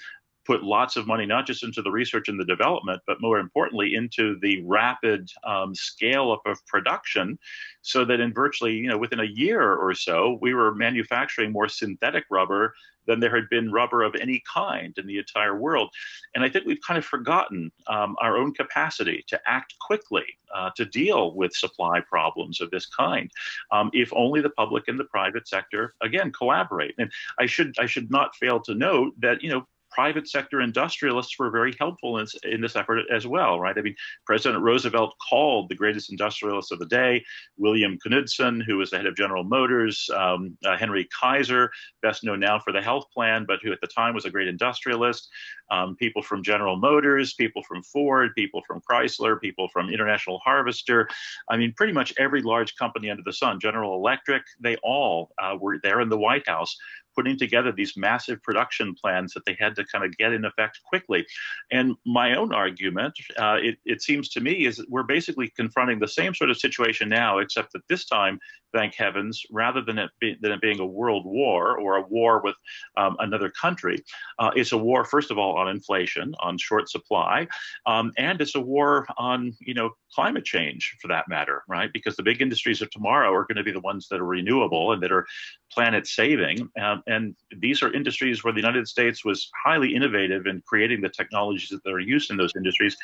[0.46, 3.96] put lots of money not just into the research and the development, but more importantly
[3.96, 7.38] into the rapid um, scale up of production,
[7.82, 11.68] so that in virtually you know within a year or so we were manufacturing more
[11.68, 12.74] synthetic rubber
[13.06, 15.90] than there had been rubber of any kind in the entire world.
[16.36, 20.70] And I think we've kind of forgotten um, our own capacity to act quickly uh,
[20.76, 23.30] to deal with supply problems of this kind,
[23.72, 26.96] um, if only the public and the private sector again collaborate.
[26.98, 31.38] And I should I should not fail to note that you know private sector industrialists
[31.38, 33.78] were very helpful in, in, this effort as well, right?
[33.78, 37.24] I mean, President Roosevelt called the greatest industrialists of the day
[37.58, 42.40] William Knudsen, who was the head of General Motors, um, uh, Henry Kaiser, best known
[42.40, 45.30] now for the health plan, but who at the time was a great industrialist,
[45.70, 51.08] um, people from General Motors, people from Ford, people from Chrysler, people from International Harvester.
[51.50, 55.56] I mean, pretty much every large company under the sun, General Electric, they all uh,
[55.60, 56.76] were there in the White House
[57.16, 60.80] putting together these massive production plans that they had to kind of get in effect
[60.86, 61.26] quickly.
[61.72, 66.00] And my own argument, uh, it, it seems to me, is that we're basically confronting
[66.00, 68.40] the same sort of situation now, except that this time,
[68.74, 72.42] thank heavens, rather than it, be, than it being a world war or a war
[72.44, 72.56] with
[72.98, 74.04] um, another country,
[74.40, 77.48] uh, it's a war, first of all, on inflation, on short supply,
[77.86, 81.92] um, and it's a war on, you know, climate change for that matter, right?
[81.94, 84.92] Because the big industries of tomorrow are going to be the ones that are renewable
[84.92, 85.26] and that are
[85.74, 86.70] planet saving.
[86.82, 91.10] Um, and these are industries where the United States was highly innovative in creating the
[91.10, 92.96] technologies that are used in those industries.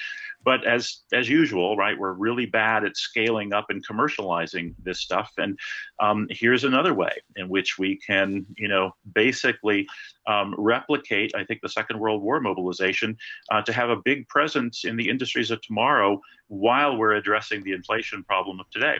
[0.43, 5.31] But as as usual, right, we're really bad at scaling up and commercializing this stuff.
[5.37, 5.59] And
[5.99, 9.87] um, here's another way in which we can, you know, basically
[10.27, 13.17] um, replicate, I think, the Second World War mobilization
[13.51, 17.73] uh, to have a big presence in the industries of tomorrow while we're addressing the
[17.73, 18.97] inflation problem of today.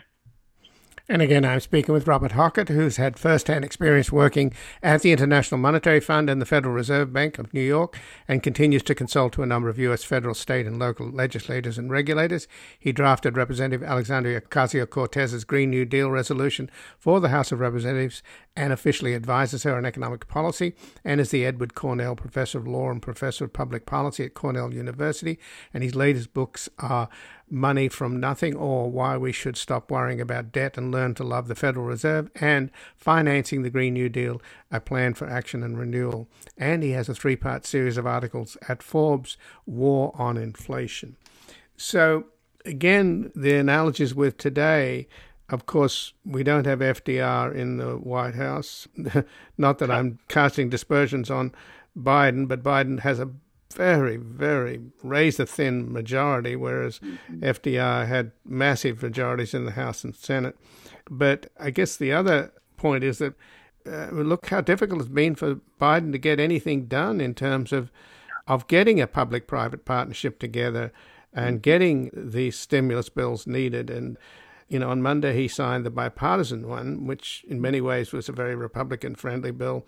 [1.08, 5.10] And again, I'm speaking with Robert Hockett, who's had first hand experience working at the
[5.10, 7.98] International Monetary Fund and the Federal Reserve Bank of New York
[8.28, 10.04] and continues to consult to a number of U.S.
[10.04, 12.46] federal, state, and local legislators and regulators.
[12.78, 18.22] He drafted Representative Alexandria Ocasio Cortez's Green New Deal resolution for the House of Representatives
[18.56, 22.90] and officially advises her on economic policy and is the Edward Cornell Professor of Law
[22.90, 25.38] and Professor of Public Policy at Cornell University.
[25.72, 27.08] And his latest books are
[27.48, 31.48] money from nothing or why we should stop worrying about debt and learn to love
[31.48, 36.28] the Federal Reserve and financing the Green New Deal, a plan for action and renewal.
[36.58, 41.16] And he has a three part series of articles at Forbes, War on Inflation.
[41.76, 42.26] So,
[42.64, 45.08] again, the analogies with today.
[45.50, 48.86] Of course, we don't have FDR in the White House.
[49.58, 51.52] Not that I'm casting dispersions on
[51.98, 53.30] Biden, but Biden has a
[53.74, 57.00] very, very razor thin majority, whereas.
[57.30, 60.56] FDR had massive majorities in the House and Senate.
[61.10, 63.34] But I guess the other point is that
[63.86, 67.90] uh, look how difficult it's been for Biden to get anything done in terms of
[68.46, 70.92] of getting a public private partnership together
[71.32, 73.90] and getting these stimulus bills needed.
[73.90, 74.18] And
[74.70, 78.32] you know, on Monday he signed the bipartisan one, which in many ways was a
[78.32, 79.84] very Republican friendly bill.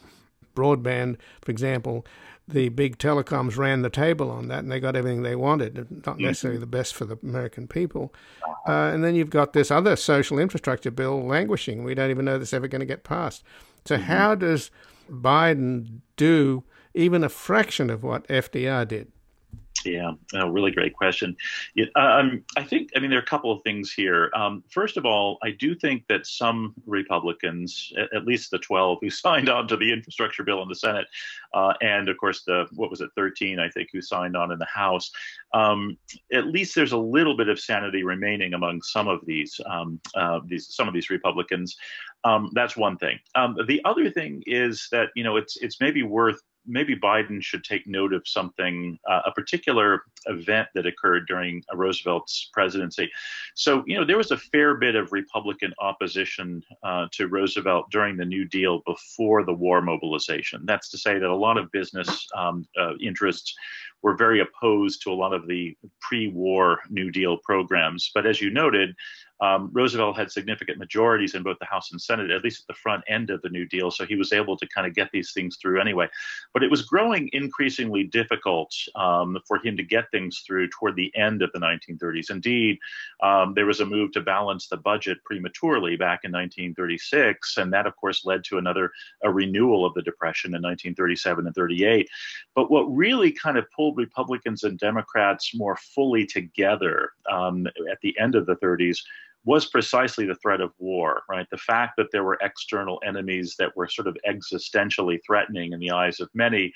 [0.55, 2.05] Broadband, for example,
[2.47, 5.77] the big telecoms ran the table on that, and they got everything they wanted.
[5.77, 6.25] Not mm-hmm.
[6.25, 8.13] necessarily the best for the American people.
[8.67, 11.85] Uh, and then you've got this other social infrastructure bill languishing.
[11.85, 13.45] We don't even know this ever going to get passed.
[13.85, 14.05] So mm-hmm.
[14.05, 14.71] how does
[15.09, 19.13] Biden do even a fraction of what FDR did?
[19.85, 21.37] Yeah, a really great question.
[21.97, 24.31] um, I think, I mean, there are a couple of things here.
[24.35, 28.99] Um, first of all, I do think that some Republicans, at, at, least the 12
[29.01, 31.07] who signed on to the infrastructure bill in the Senate,
[31.55, 34.59] uh, and of course the, what was it, 13, I think, who signed on in
[34.59, 35.11] the House,
[35.55, 35.97] um,
[36.33, 40.41] at least there's a little bit of sanity remaining among some of these, um, uh,
[40.47, 41.77] these some of these Republicans.
[42.25, 43.19] Um, that's one thing.
[43.35, 47.65] Um, the other thing is that, you know, it's, it's maybe worth maybe Biden should
[47.65, 53.11] take note of something, uh, a particular event that occurred during Roosevelt's presidency.
[53.55, 58.17] So, you know, there was a fair bit of Republican opposition uh, to Roosevelt during
[58.17, 60.63] the New Deal before the war mobilization.
[60.65, 63.55] That's to say that a lot of business um, uh, interests
[64.03, 68.11] were very opposed to a lot of the pre war New Deal programs.
[68.15, 68.95] But as you noted,
[69.43, 72.79] um, Roosevelt had significant majorities in both the House and Senate, at least at the
[72.79, 75.33] front end of the New Deal, so he was able to kind of get these
[75.33, 76.09] things through anyway.
[76.55, 81.13] But it was growing increasingly difficult um, for him to get things through toward the
[81.17, 82.31] end of the 1930s.
[82.31, 82.79] Indeed,
[83.21, 87.87] um, there was a move to balance the budget prematurely back in 1936, and that,
[87.87, 88.93] of course, led to another
[89.25, 92.09] a renewal of the Depression in 1937 and 38.
[92.55, 98.17] But what really kind of pulled Republicans and Democrats more fully together um, at the
[98.21, 98.99] end of the 30s
[99.45, 101.47] was precisely the threat of war, right?
[101.51, 105.91] The fact that there were external enemies that were sort of existentially threatening in the
[105.91, 106.73] eyes of many,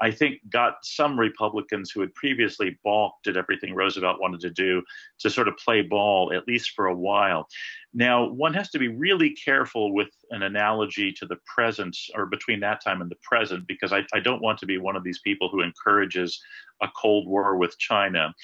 [0.00, 4.82] I think got some Republicans who had previously balked at everything Roosevelt wanted to do
[5.20, 7.48] to sort of play ball, at least for a while.
[7.94, 12.60] Now, one has to be really careful with an analogy to the present or between
[12.60, 15.20] that time and the present, because I, I don't want to be one of these
[15.20, 16.40] people who encourages
[16.82, 18.34] a Cold War with China.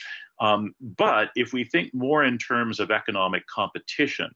[0.40, 4.30] Um, but if we think more in terms of economic competition,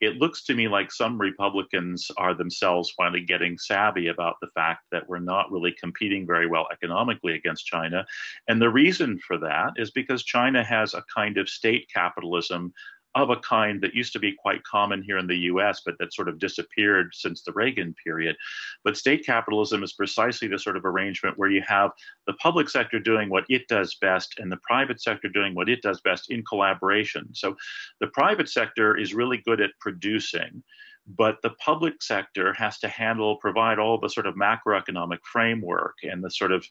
[0.00, 4.82] it looks to me like some Republicans are themselves finally getting savvy about the fact
[4.90, 8.04] that we're not really competing very well economically against China.
[8.48, 12.72] And the reason for that is because China has a kind of state capitalism
[13.14, 16.12] of a kind that used to be quite common here in the US, but that
[16.12, 18.36] sort of disappeared since the Reagan period.
[18.82, 21.92] But state capitalism is precisely the sort of arrangement where you have
[22.26, 25.82] the public sector doing what it does best and the private sector doing what it
[25.82, 27.28] does best in collaboration.
[27.32, 27.56] So
[28.00, 30.62] the private sector is really good at producing
[31.06, 36.24] but the public sector has to handle provide all the sort of macroeconomic framework and
[36.24, 36.66] the sort of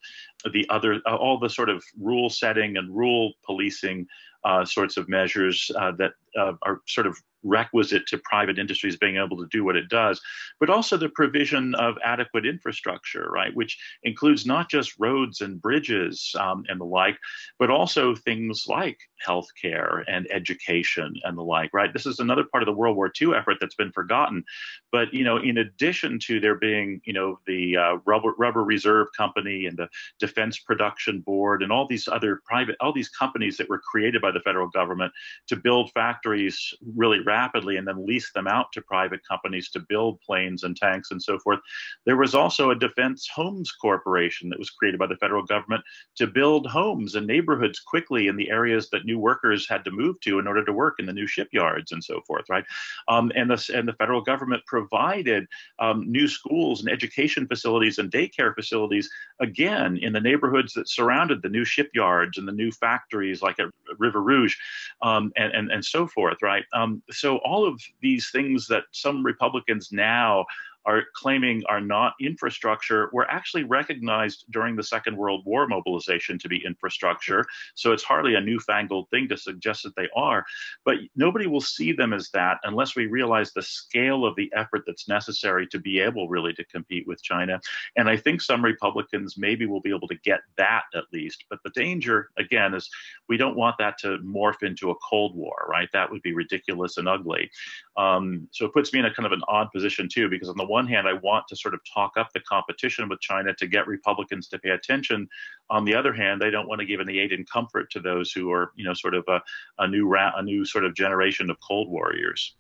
[0.54, 4.08] the other all the sort of rule setting and rule policing
[4.46, 9.18] uh, sorts of measures uh, that uh, are sort of requisite to private industries being
[9.18, 10.22] able to do what it does,
[10.60, 16.34] but also the provision of adequate infrastructure, right, which includes not just roads and bridges
[16.40, 17.18] um, and the like,
[17.60, 21.94] but also things like healthcare and education and the like, right?
[21.94, 24.44] This is another part of the World War II effort that's been forgotten.
[24.92, 29.08] But, you know, in addition to there being, you know, the uh, rubber, rubber Reserve
[29.16, 29.88] Company and the
[30.20, 34.32] Defense Production Board and all these other private, all these companies that were created by
[34.34, 35.12] the federal government
[35.48, 40.20] to build factories really rapidly and then lease them out to private companies to build
[40.22, 41.60] planes and tanks and so forth.
[42.06, 45.84] There was also a Defense Homes Corporation that was created by the federal government
[46.18, 50.20] to build homes and neighborhoods quickly in the areas that new workers had to move
[50.22, 52.66] to in order to work in the new shipyards and so forth, right?
[53.08, 55.46] Um, and, the, and the federal government provided
[55.80, 59.10] um, new schools and education facilities and daycare facilities,
[59.40, 63.68] again, in the neighborhoods that surrounded the new shipyards and the new factories like at
[63.98, 64.56] River Rouge
[65.02, 66.64] um, and, and, and so forth, right?
[66.74, 70.46] Um, so all of these things that some Republicans now
[70.86, 76.50] are claiming are not infrastructure were actually recognized during the Second World War mobilization to
[76.50, 77.46] be infrastructure.
[77.76, 80.46] So it's hardly a newfangled thing to suggest that they are.
[80.86, 84.84] But nobody will see them as that unless we realize the scale of the effort
[84.86, 87.60] that's necessary to be able really to compete with China.
[87.96, 91.46] And I think some Republicans maybe will be able to get that at least.
[91.50, 92.90] But the danger, again, is
[93.30, 95.90] we don't want that to morph into a Cold War, right?
[95.94, 97.50] That would be ridiculous and ugly.
[97.98, 100.58] Um, so it puts me in a kind of an odd position too, because on
[100.58, 103.68] the one hand, I want to sort of talk up the competition with China to
[103.68, 105.30] get Republicans to pay attention.
[105.70, 108.32] On the other hand, I don't want to give any aid and comfort to those
[108.32, 109.40] who are, you know, sort of a,
[109.78, 112.56] a new ra- a new sort of generation of cold warriors.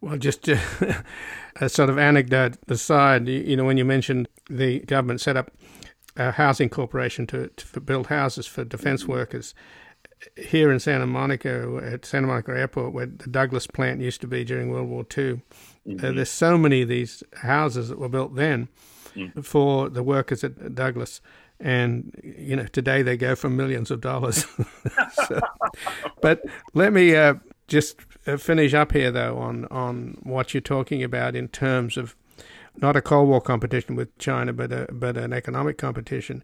[0.00, 0.58] Well, just uh,
[1.60, 5.52] a sort of anecdote aside, you, you know, when you mentioned the government set up
[6.16, 9.54] a housing corporation to, to build houses for defense workers,
[10.36, 14.44] here in Santa Monica, at Santa Monica Airport, where the Douglas plant used to be
[14.44, 15.40] during World War II,
[15.86, 16.04] mm-hmm.
[16.04, 18.68] uh, there's so many of these houses that were built then
[19.14, 19.40] mm-hmm.
[19.40, 21.20] for the workers at Douglas.
[21.60, 24.46] And, you know, today they go for millions of dollars.
[25.26, 25.40] so,
[26.20, 26.42] but
[26.74, 27.34] let me uh,
[27.68, 32.16] just uh, finish up here, though, on, on what you're talking about in terms of
[32.76, 36.42] not a Cold War competition with China, but a, but an economic competition.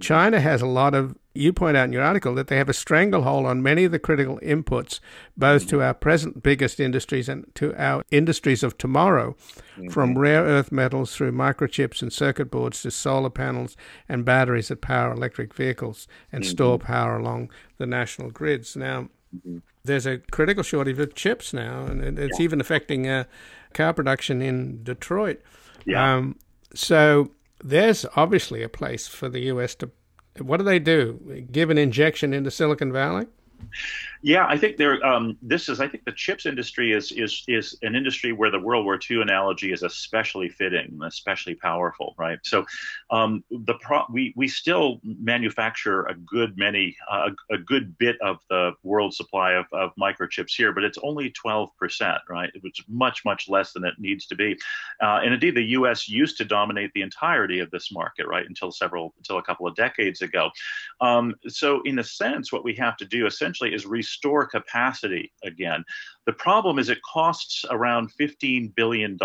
[0.00, 1.16] China has a lot of.
[1.32, 4.00] You point out in your article that they have a stranglehold on many of the
[4.00, 4.98] critical inputs,
[5.36, 9.36] both to our present biggest industries and to our industries of tomorrow,
[9.76, 9.90] mm-hmm.
[9.90, 13.76] from rare earth metals through microchips and circuit boards to solar panels
[14.08, 16.50] and batteries that power electric vehicles and mm-hmm.
[16.50, 18.76] store power along the national grids.
[18.76, 19.58] Now, mm-hmm.
[19.84, 22.44] there's a critical shortage of chips now, and it's yeah.
[22.44, 23.24] even affecting uh,
[23.72, 25.40] car production in Detroit.
[25.86, 26.16] Yeah.
[26.16, 26.38] Um,
[26.74, 27.30] so
[27.62, 29.74] there's obviously a place for the U.S.
[29.76, 29.90] to.
[30.38, 31.46] What do they do?
[31.50, 33.26] Give an injection into Silicon Valley?
[34.22, 35.04] Yeah, I think there.
[35.04, 35.80] Um, this is.
[35.80, 39.22] I think the chips industry is is is an industry where the World War II
[39.22, 42.38] analogy is especially fitting, especially powerful, right?
[42.42, 42.66] So,
[43.10, 48.40] um, the pro- we we still manufacture a good many, uh, a, good bit of
[48.50, 52.50] the world supply of, of microchips here, but it's only twelve percent, right?
[52.62, 54.54] It's much much less than it needs to be,
[55.02, 56.10] uh, and indeed the U.S.
[56.10, 59.74] used to dominate the entirety of this market, right, until several until a couple of
[59.76, 60.50] decades ago.
[61.00, 65.84] Um, so, in a sense, what we have to do essentially is restore capacity again.
[66.26, 69.16] The problem is it costs around $15 billion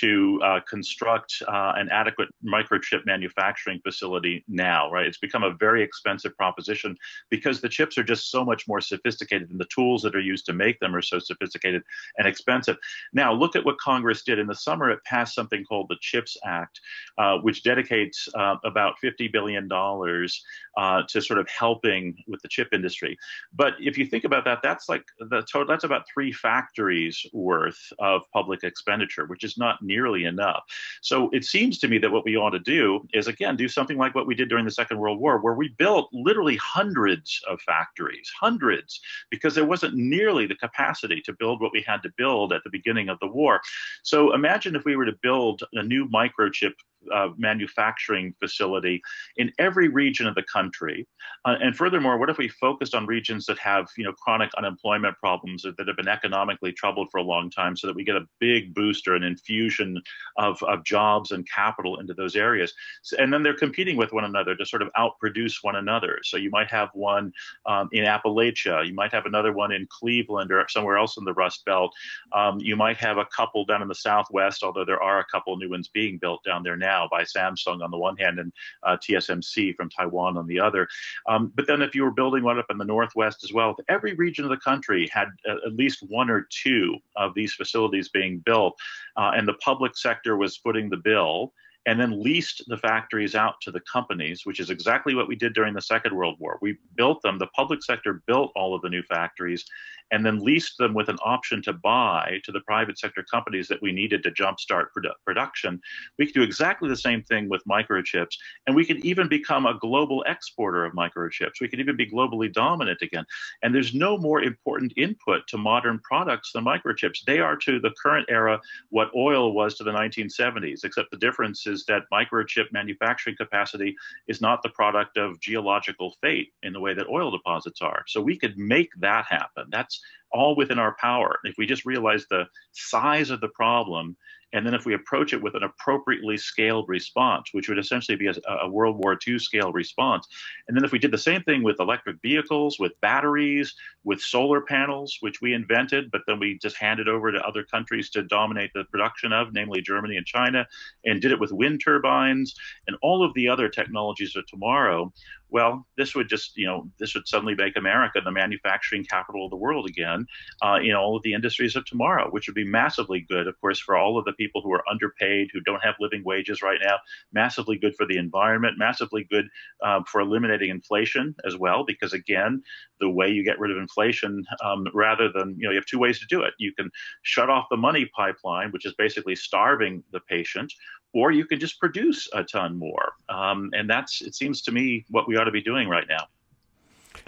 [0.00, 5.06] to uh, construct uh, an adequate microchip manufacturing facility now, right?
[5.06, 6.96] It's become a very expensive proposition
[7.30, 10.46] because the chips are just so much more sophisticated and the tools that are used
[10.46, 11.82] to make them are so sophisticated
[12.18, 12.76] and expensive.
[13.12, 14.38] Now, look at what Congress did.
[14.38, 16.80] In the summer, it passed something called the CHIPS Act,
[17.18, 22.68] uh, which dedicates uh, about $50 billion uh, to sort of helping with the chip
[22.72, 23.16] industry.
[23.54, 27.92] But if you think about that, that's like the total, that's about three factories worth
[27.98, 30.62] of public expenditure, which is not nearly enough.
[31.02, 33.98] So it seems to me that what we ought to do is, again, do something
[33.98, 37.60] like what we did during the Second World War, where we built literally hundreds of
[37.60, 39.00] factories, hundreds,
[39.30, 42.70] because there wasn't nearly the capacity to build what we had to build at the
[42.70, 43.60] beginning of the war.
[44.02, 46.72] So imagine if we were to build a new microchip
[47.12, 49.00] uh, manufacturing facility
[49.36, 51.06] in every region of the country.
[51.44, 55.16] Uh, and furthermore, what if we focused on regions that have you know chronic unemployment
[55.18, 58.16] problems or that have been economically troubled for a long time, so that we get
[58.16, 60.00] a big booster, an infusion
[60.38, 62.72] of, of jobs and capital into those areas.
[63.02, 66.18] So, and then they're competing with one another to sort of outproduce one another.
[66.22, 67.32] So you might have one
[67.66, 71.34] um, in Appalachia, you might have another one in Cleveland or somewhere else in the
[71.34, 71.92] Rust Belt.
[72.32, 75.56] Um, you might have a couple down in the Southwest, although there are a couple
[75.56, 78.52] new ones being built down there now now by Samsung on the one hand and
[78.82, 80.88] uh, TSMC from Taiwan on the other.
[81.28, 84.14] Um, but then if you were building one up in the Northwest as well, every
[84.14, 88.74] region of the country had at least one or two of these facilities being built,
[89.16, 91.52] uh, and the public sector was footing the bill,
[91.86, 95.54] and then leased the factories out to the companies, which is exactly what we did
[95.54, 96.58] during the Second World War.
[96.60, 99.64] We built them, the public sector built all of the new factories,
[100.10, 103.82] and then leased them with an option to buy to the private sector companies that
[103.82, 105.80] we needed to jumpstart produ- production.
[106.18, 108.36] We could do exactly the same thing with microchips,
[108.66, 111.60] and we could even become a global exporter of microchips.
[111.60, 113.24] We could even be globally dominant again.
[113.62, 117.24] And there's no more important input to modern products than microchips.
[117.26, 121.66] They are to the current era what oil was to the 1970s, except the difference
[121.66, 123.96] is that microchip manufacturing capacity
[124.28, 128.04] is not the product of geological fate in the way that oil deposits are.
[128.06, 129.66] So we could make that happen.
[129.70, 129.95] That's
[130.32, 131.38] all within our power.
[131.44, 134.16] If we just realize the size of the problem
[134.52, 138.28] and then if we approach it with an appropriately scaled response, which would essentially be
[138.28, 140.26] a, a, World War II scale response,
[140.66, 143.74] and then if we did the same thing with electric vehicles, with batteries,
[144.04, 148.08] with solar panels, which we invented, but then we just handed over to other countries
[148.10, 150.66] to dominate the production of, namely Germany and China,
[151.04, 152.54] and did it with wind turbines
[152.86, 155.12] and all of the other technologies of tomorrow,
[155.56, 159.50] well, this would just, you know, this would suddenly make America the manufacturing capital of
[159.50, 160.26] the world again
[160.60, 163.80] uh, in all of the industries of tomorrow, which would be massively good, of course,
[163.80, 166.96] for all of the people who are underpaid, who don't have living wages right now,
[167.32, 169.46] massively good for the environment, massively good
[169.82, 172.62] um, for eliminating inflation as well, because again,
[173.00, 175.98] the way you get rid of inflation, um, rather than, you know, you have two
[176.04, 176.52] ways to do it.
[176.58, 176.90] You can
[177.22, 180.70] shut off the money pipeline, which is basically starving the patient,
[181.14, 183.12] or you can just produce a ton more.
[183.30, 186.28] Um, and that's, it seems to me, what we ought to be doing right now.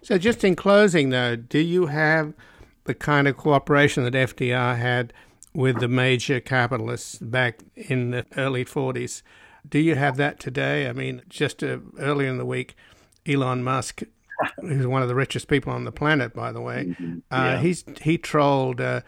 [0.03, 2.35] So, just in closing, though, do you have
[2.85, 5.13] the kind of cooperation that FDR had
[5.55, 9.23] with the major capitalists back in the early 40s?
[9.69, 10.89] Do you have that today?
[10.89, 12.77] I mean, just uh, earlier in the week,
[13.27, 14.03] Elon Musk,
[14.61, 17.19] who's one of the richest people on the planet, by the way, mm-hmm.
[17.31, 17.55] uh, yeah.
[17.55, 19.01] uh, he's he trolled uh,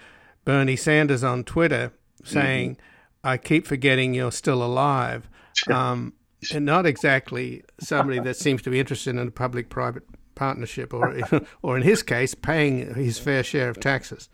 [0.45, 1.93] Bernie Sanders on Twitter
[2.25, 2.73] saying.
[2.73, 2.87] Mm-hmm
[3.23, 5.29] I keep forgetting you're still alive.
[5.71, 6.15] Um,
[6.53, 11.16] and not exactly somebody that seems to be interested in a public-private partnership, or
[11.62, 14.28] or in his case, paying his fair share of taxes.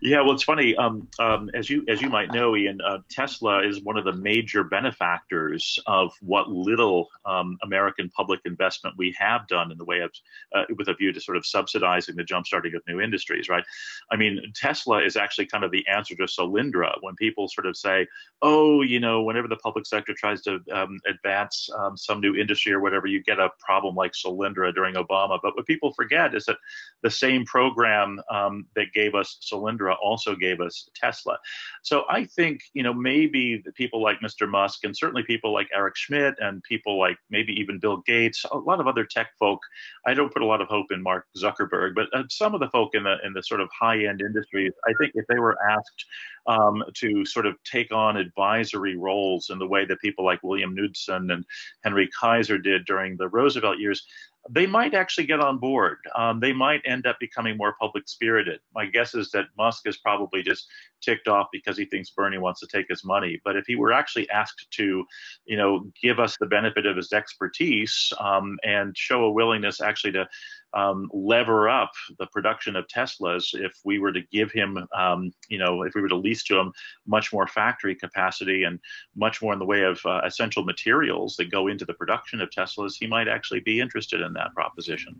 [0.00, 0.74] Yeah, well, it's funny.
[0.76, 4.12] Um, um, as you as you might know, Ian, uh, Tesla is one of the
[4.12, 10.00] major benefactors of what little um, American public investment we have done in the way
[10.00, 10.10] of,
[10.54, 13.48] uh, with a view to sort of subsidizing the jumpstarting of new industries.
[13.48, 13.64] Right?
[14.10, 16.94] I mean, Tesla is actually kind of the answer to Solyndra.
[17.00, 18.06] When people sort of say,
[18.40, 22.72] "Oh, you know, whenever the public sector tries to um, advance um, some new industry
[22.72, 26.46] or whatever, you get a problem like Solyndra during Obama." But what people forget is
[26.46, 26.56] that
[27.02, 31.38] the same program um, that gave us Solyndra also gave us Tesla.
[31.82, 34.48] So I think, you know, maybe people like Mr.
[34.48, 38.56] Musk and certainly people like Eric Schmidt and people like maybe even Bill Gates, a
[38.56, 39.60] lot of other tech folk.
[40.06, 42.70] I don't put a lot of hope in Mark Zuckerberg, but uh, some of the
[42.70, 45.56] folk in the in the sort of high end industries, I think if they were
[45.68, 46.04] asked
[46.46, 50.74] um, to sort of take on advisory roles in the way that people like William
[50.74, 51.44] Knudsen and
[51.84, 54.04] Henry Kaiser did during the Roosevelt years,
[54.50, 55.98] they might actually get on board.
[56.16, 58.60] Um, they might end up becoming more public spirited.
[58.74, 60.66] My guess is that Musk is probably just
[61.00, 63.40] ticked off because he thinks Bernie wants to take his money.
[63.44, 65.04] But if he were actually asked to,
[65.44, 70.12] you know, give us the benefit of his expertise um, and show a willingness actually
[70.12, 70.28] to
[70.74, 75.58] um, lever up the production of Teslas if we were to give him, um, you
[75.58, 76.72] know, if we were to lease to him
[77.06, 78.78] much more factory capacity and
[79.14, 82.50] much more in the way of uh, essential materials that go into the production of
[82.50, 85.18] Teslas, he might actually be interested in that proposition.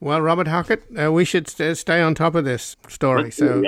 [0.00, 3.30] Well, Robert Hockett, uh, we should st- stay on top of this story.
[3.30, 3.64] so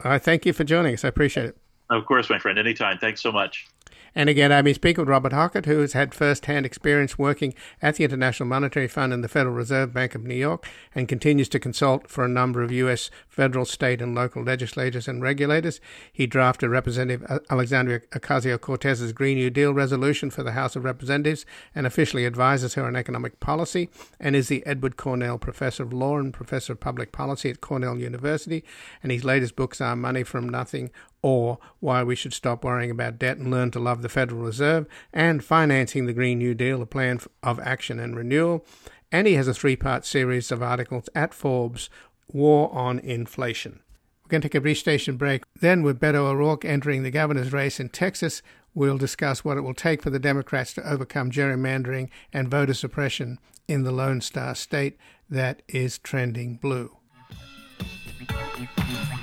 [0.00, 1.04] I thank you for joining us.
[1.04, 1.56] I appreciate it.
[1.90, 2.58] Of course, my friend.
[2.58, 2.98] Anytime.
[2.98, 3.66] Thanks so much.
[4.14, 7.96] And again, I've been speaking with Robert Hockett, who has had first-hand experience working at
[7.96, 11.60] the International Monetary Fund and the Federal Reserve Bank of New York, and continues to
[11.60, 13.10] consult for a number of U.S.
[13.28, 15.80] federal, state, and local legislators and regulators.
[16.12, 21.86] He drafted Representative Alexandria Ocasio-Cortez's Green New Deal resolution for the House of Representatives and
[21.86, 23.88] officially advises her on economic policy,
[24.18, 27.98] and is the Edward Cornell Professor of Law and Professor of Public Policy at Cornell
[27.98, 28.64] University.
[29.02, 30.90] And his latest books are Money from Nothing
[31.22, 34.86] or why we should stop worrying about debt and learn to love the Federal Reserve,
[35.12, 38.64] and financing the Green New Deal, a plan of action and renewal.
[39.12, 41.90] And he has a three part series of articles at Forbes
[42.32, 43.80] War on Inflation.
[44.24, 45.42] We're going to take a brief station break.
[45.60, 48.42] Then, with Beto O'Rourke entering the governor's race in Texas,
[48.74, 53.38] we'll discuss what it will take for the Democrats to overcome gerrymandering and voter suppression
[53.66, 54.96] in the Lone Star State
[55.28, 56.99] that is trending blue.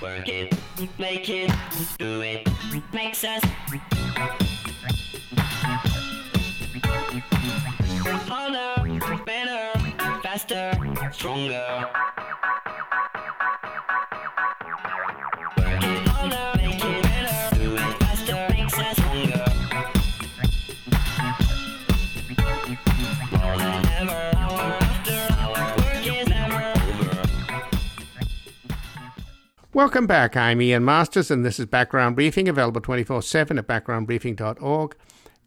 [0.02, 0.56] Work it,
[0.98, 1.52] make it,
[2.00, 2.50] do it,
[2.92, 3.44] makes us
[8.28, 9.80] harder, better,
[10.24, 10.74] faster,
[11.12, 11.88] stronger.
[29.78, 30.36] Welcome back.
[30.36, 34.96] I'm Ian Masters, and this is Background Briefing, available 24 7 at backgroundbriefing.org.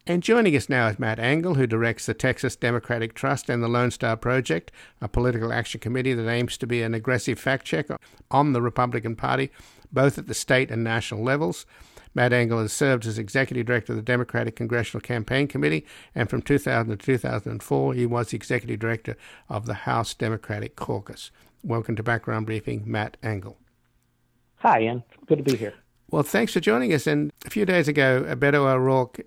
[0.07, 3.67] And joining us now is Matt Angle, who directs the Texas Democratic Trust and the
[3.67, 4.71] Lone Star Project,
[5.01, 7.97] a political action committee that aims to be an aggressive fact checker
[8.31, 9.51] on the Republican Party,
[9.91, 11.67] both at the state and national levels.
[12.15, 16.41] Matt Angle has served as executive director of the Democratic Congressional Campaign Committee, and from
[16.41, 19.17] 2000 to 2004, he was executive director
[19.49, 21.33] of the House Democratic Caucus.
[21.65, 23.59] Welcome to Background Briefing, Matt Angle.
[24.61, 25.03] Hi, Ian.
[25.27, 25.75] Good to be here.
[26.11, 27.07] Well, thanks for joining us.
[27.07, 29.21] And a few days ago, Beto O'Rourke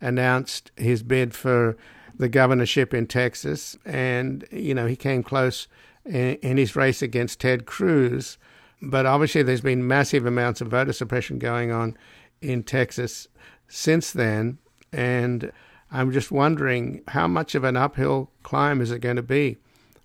[0.00, 1.76] announced his bid for
[2.18, 5.68] the governorship in Texas, and you know he came close
[6.04, 8.36] in, in his race against Ted Cruz.
[8.82, 11.96] But obviously, there's been massive amounts of voter suppression going on
[12.40, 13.28] in Texas
[13.68, 14.58] since then,
[14.92, 15.52] and
[15.92, 19.58] I'm just wondering how much of an uphill climb is it going to be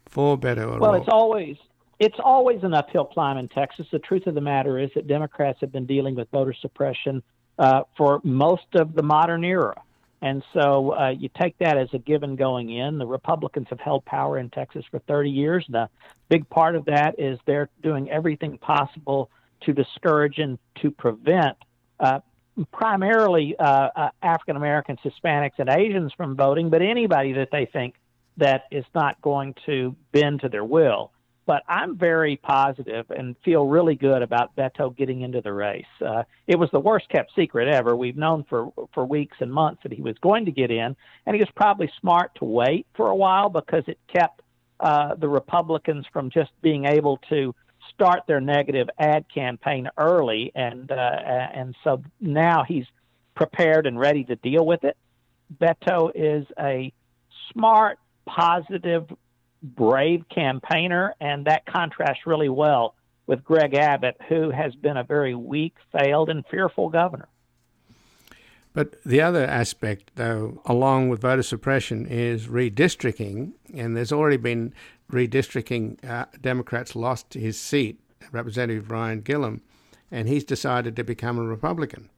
[0.06, 0.82] for Beto O'Rourke?
[0.82, 1.58] Well, it's always
[2.00, 3.88] it's always an uphill climb in Texas.
[3.91, 7.24] The truth of the matter is that Democrats have been dealing with voter suppression
[7.58, 9.82] uh, for most of the modern era.
[10.22, 12.98] And so uh, you take that as a given going in.
[12.98, 15.66] The Republicans have held power in Texas for 30 years.
[15.68, 15.89] And The
[16.30, 19.30] big part of that is they're doing everything possible
[19.62, 21.58] to discourage and to prevent
[22.00, 22.20] uh,
[22.72, 27.96] primarily uh, uh, African Americans, Hispanics, and Asians from voting, but anybody that they think
[28.38, 31.12] that is not going to bend to their will.
[31.46, 35.86] But I'm very positive and feel really good about Beto getting into the race.
[36.04, 37.96] Uh, it was the worst kept secret ever.
[37.96, 41.36] We've known for for weeks and months that he was going to get in, and
[41.36, 44.41] he was probably smart to wait for a while because it kept
[44.80, 47.54] uh, the Republicans from just being able to
[47.93, 52.86] start their negative ad campaign early, and uh, and so now he's
[53.36, 54.98] prepared and ready to deal with it.
[55.62, 56.91] Beto is a
[57.52, 59.06] smart, positive
[59.66, 62.95] brave campaigner, and that contrasts really well
[63.28, 67.28] with Greg Abbott, who has been a very weak, failed, and fearful governor.
[68.74, 74.74] But the other aspect, though, along with voter suppression, is redistricting, and there's already been
[75.11, 76.03] redistricting.
[76.07, 77.99] Uh, Democrats lost his seat,
[78.32, 79.61] Representative Ryan Guillen,
[80.11, 82.09] and he's decided to become a Republican.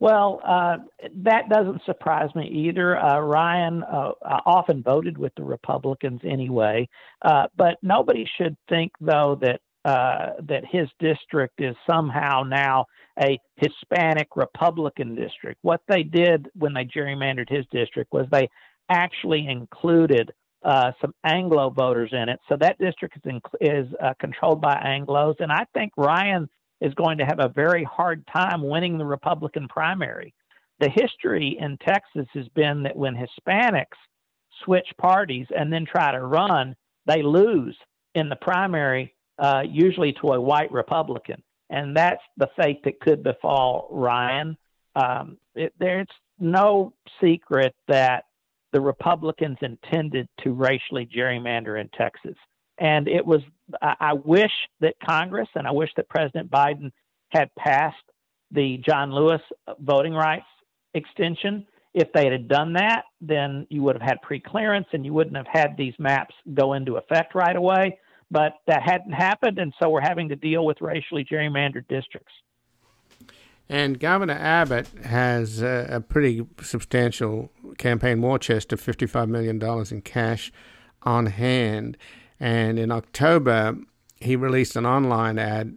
[0.00, 0.78] Well, uh,
[1.22, 2.98] that doesn't surprise me either.
[2.98, 4.12] Uh, Ryan uh,
[4.44, 6.88] often voted with the Republicans anyway,
[7.22, 12.86] uh, but nobody should think, though, that uh, that his district is somehow now
[13.22, 15.58] a Hispanic Republican district.
[15.60, 18.48] What they did when they gerrymandered his district was they
[18.88, 20.32] actually included
[20.64, 22.40] uh, some Anglo voters in it.
[22.48, 26.48] So that district is, is uh, controlled by Anglos, and I think Ryan
[26.84, 30.34] is going to have a very hard time winning the Republican primary.
[30.80, 33.98] The history in Texas has been that when Hispanics
[34.64, 36.76] switch parties and then try to run,
[37.06, 37.76] they lose
[38.14, 43.22] in the primary, uh, usually to a white Republican and that's the fate that could
[43.22, 44.56] befall Ryan.
[44.94, 46.08] Um, it, there's
[46.38, 48.24] no secret that
[48.72, 52.36] the Republicans intended to racially gerrymander in Texas.
[52.78, 53.40] And it was,
[53.80, 56.92] I, wish that Congress and I wish that President Biden
[57.30, 57.96] had passed
[58.50, 59.40] the John Lewis
[59.78, 60.46] voting rights
[60.92, 61.66] extension.
[61.94, 65.46] If they had done that, then you would have had preclearance and you wouldn't have
[65.46, 67.98] had these maps go into effect right away
[68.34, 72.32] but that hadn't happened, and so we're having to deal with racially gerrymandered districts.
[73.68, 80.02] And Governor Abbott has a, a pretty substantial campaign war chest of $55 million in
[80.02, 80.52] cash
[81.02, 81.96] on hand.
[82.40, 83.76] And in October,
[84.20, 85.76] he released an online ad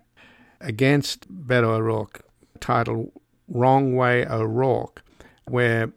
[0.60, 2.22] against Beto O'Rourke
[2.60, 3.12] titled
[3.48, 5.04] Wrong Way O'Rourke,
[5.46, 5.92] where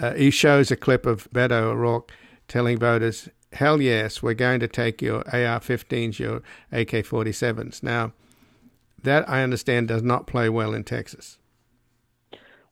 [0.00, 2.12] uh, he shows a clip of Beto O'Rourke
[2.48, 6.36] telling voters hell yes, we're going to take your AR 15s, your
[6.72, 7.82] AK 47s.
[7.82, 8.12] Now,
[9.02, 11.38] that I understand does not play well in Texas.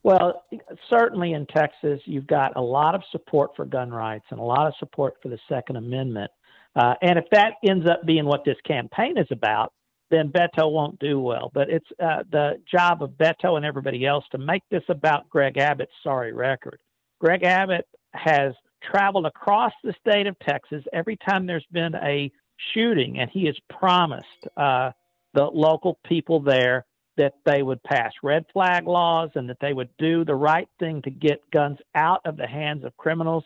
[0.02, 0.42] Well,
[0.90, 4.66] certainly in Texas, you've got a lot of support for gun rights and a lot
[4.66, 6.30] of support for the Second Amendment.
[6.74, 9.72] Uh, and if that ends up being what this campaign is about,
[10.10, 11.50] then Beto won't do well.
[11.52, 15.56] But it's uh, the job of Beto and everybody else to make this about Greg
[15.58, 16.78] Abbott's sorry record.
[17.20, 18.52] Greg Abbott has
[18.82, 22.30] traveled across the state of Texas every time there's been a
[22.74, 24.90] shooting, and he has promised uh,
[25.34, 26.84] the local people there
[27.16, 31.02] that they would pass red flag laws and that they would do the right thing
[31.02, 33.44] to get guns out of the hands of criminals.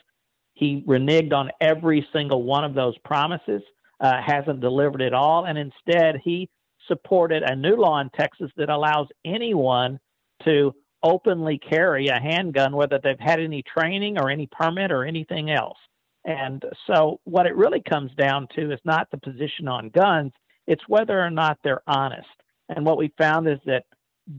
[0.56, 3.60] He reneged on every single one of those promises,
[4.00, 6.48] uh, hasn't delivered it all, and instead he
[6.88, 10.00] supported a new law in Texas that allows anyone
[10.44, 15.50] to openly carry a handgun, whether they've had any training or any permit or anything
[15.50, 15.78] else.
[16.24, 20.32] And so, what it really comes down to is not the position on guns,
[20.66, 22.26] it's whether or not they're honest.
[22.70, 23.84] And what we found is that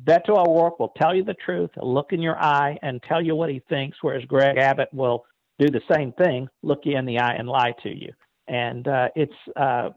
[0.04, 3.50] Beto O'Rourke will tell you the truth, look in your eye, and tell you what
[3.50, 5.26] he thinks, whereas Greg Abbott will
[5.60, 8.12] do the same thing, look you in the eye, and lie to you.
[8.48, 9.90] And uh, it's uh,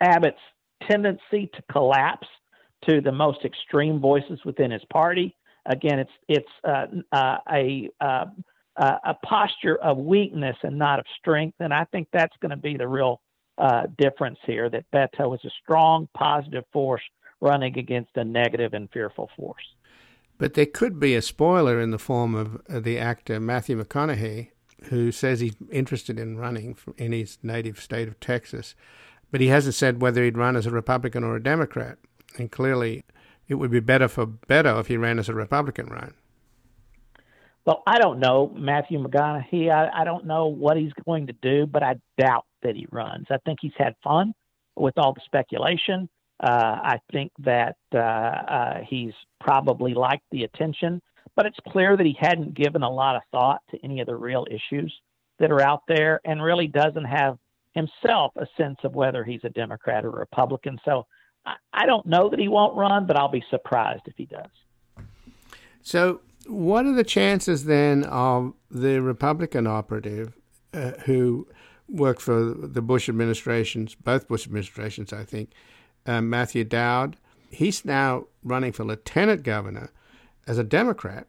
[0.00, 0.36] Abbott's
[0.88, 2.28] tendency to collapse
[2.88, 5.34] to the most extreme voices within his party
[5.68, 8.26] again, it's it's uh, uh, a uh,
[8.76, 12.76] a posture of weakness and not of strength, and I think that's going to be
[12.76, 13.20] the real
[13.58, 14.68] uh, difference here.
[14.68, 17.02] That Beto is a strong, positive force
[17.40, 19.62] running against a negative and fearful force.
[20.38, 24.50] But there could be a spoiler in the form of uh, the actor Matthew McConaughey,
[24.88, 28.74] who says he's interested in running in his native state of Texas,
[29.30, 31.98] but he hasn't said whether he'd run as a Republican or a Democrat.
[32.38, 33.04] And clearly,
[33.48, 36.12] it would be better for Beto if he ran as a Republican, right?
[37.64, 39.70] Well, I don't know Matthew McConaughey.
[39.70, 43.26] I, I don't know what he's going to do, but I doubt that he runs.
[43.30, 44.34] I think he's had fun
[44.76, 46.08] with all the speculation.
[46.38, 46.46] Uh,
[46.82, 51.00] I think that uh, uh, he's probably liked the attention,
[51.36, 54.16] but it's clear that he hadn't given a lot of thought to any of the
[54.16, 54.92] real issues
[55.38, 57.38] that are out there and really doesn't have
[57.74, 60.80] himself a sense of whether he's a Democrat or a Republican.
[60.84, 61.06] So
[61.72, 64.50] I don't know that he won't run, but I'll be surprised if he does.
[65.82, 70.32] So, what are the chances then of the Republican operative
[70.72, 71.46] uh, who
[71.88, 75.52] worked for the Bush administrations, both Bush administrations, I think,
[76.06, 77.16] uh, Matthew Dowd?
[77.50, 79.90] He's now running for lieutenant governor
[80.46, 81.26] as a Democrat.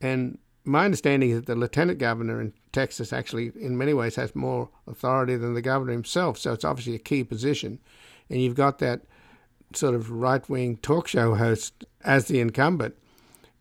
[0.00, 4.34] And my understanding is that the lieutenant governor in Texas actually, in many ways, has
[4.34, 6.38] more authority than the governor himself.
[6.38, 7.78] So it's obviously a key position.
[8.30, 9.02] And you've got that
[9.74, 12.96] sort of right wing talk show host as the incumbent,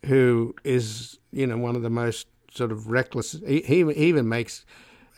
[0.06, 3.34] who is you know one of the most sort of reckless.
[3.46, 4.66] He, he even makes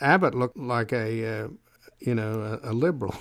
[0.02, 1.48] Abbott look like a uh,
[2.00, 3.16] you know, a, a liberal.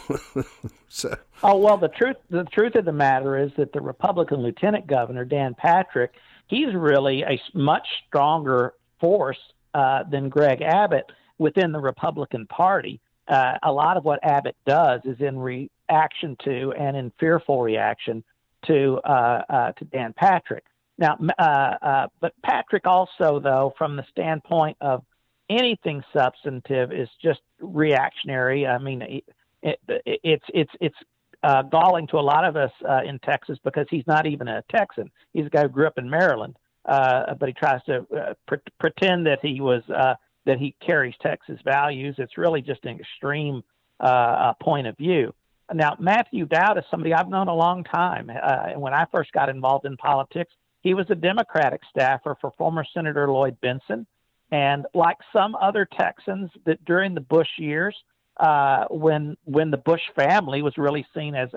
[0.89, 1.17] so.
[1.43, 5.25] Oh well, the truth the truth of the matter is that the Republican Lieutenant Governor
[5.25, 6.13] Dan Patrick,
[6.55, 9.39] he's really a much stronger force
[9.75, 13.01] uh, than Greg Abbott within the Republican Party.
[13.27, 18.23] Uh, a lot of what Abbott does is in reaction to and in fearful reaction
[18.67, 20.65] to uh, uh to Dan Patrick.
[20.97, 25.03] Now, uh, uh, but Patrick also, though, from the standpoint of
[25.51, 28.67] anything substantive, is just reactionary.
[28.67, 29.25] I mean, it,
[29.63, 29.81] it,
[30.23, 30.97] it's it's it's
[31.45, 34.65] uh, galling to a lot of us uh, in Texas because he's not even a
[34.71, 35.11] Texan.
[35.35, 38.59] He's a guy who grew up in Maryland, uh, but he tries to uh, pre-
[38.81, 40.15] pretend that he was uh,
[40.47, 42.15] that he carries Texas values.
[42.19, 43.63] It's really just an extreme
[44.01, 45.35] uh, point of view.
[45.73, 48.31] Now, Matthew Dowd is somebody I've known a long time.
[48.77, 53.31] When I first got involved in politics, he was a Democratic staffer for former Senator
[53.31, 54.05] Lloyd Bentsen.
[54.51, 57.97] And like some other Texans, that during the Bush years,
[58.39, 61.49] uh, when when the Bush family was really seen as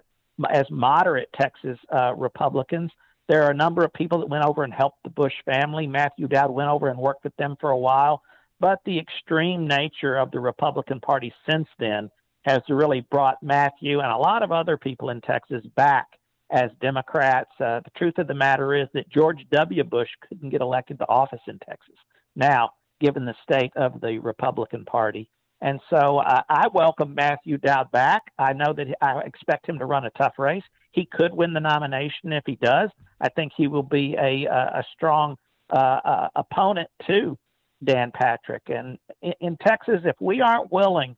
[0.52, 2.92] as moderate Texas uh, Republicans,
[3.28, 5.88] there are a number of people that went over and helped the Bush family.
[5.88, 8.22] Matthew Dowd went over and worked with them for a while.
[8.60, 12.10] But the extreme nature of the Republican Party since then
[12.44, 16.08] has really brought Matthew and a lot of other people in Texas back
[16.52, 17.52] as Democrats.
[17.60, 19.84] Uh, the truth of the matter is that George W.
[19.84, 21.96] Bush couldn't get elected to office in Texas
[22.36, 22.70] now,
[23.02, 25.30] given the state of the Republican Party.
[25.62, 28.32] And so uh, I welcome Matthew Dowd back.
[28.38, 30.64] I know that I expect him to run a tough race.
[30.92, 32.90] He could win the nomination if he does.
[33.20, 35.36] I think he will be a, a, strong
[35.72, 37.38] uh, uh, opponent to
[37.84, 38.64] Dan Patrick.
[38.68, 41.16] And in, in, Texas, if we aren't willing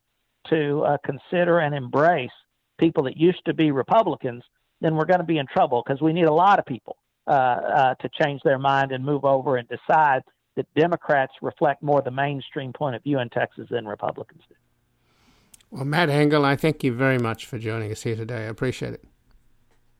[0.48, 2.30] to uh, consider and embrace
[2.78, 4.42] people that used to be Republicans,
[4.80, 7.30] then we're going to be in trouble because we need a lot of people uh,
[7.30, 10.22] uh, to change their mind and move over and decide
[10.56, 14.54] that Democrats reflect more the mainstream point of view in Texas than Republicans do.
[15.70, 18.38] Well, Matt Angle, I thank you very much for joining us here today.
[18.38, 19.04] I appreciate it.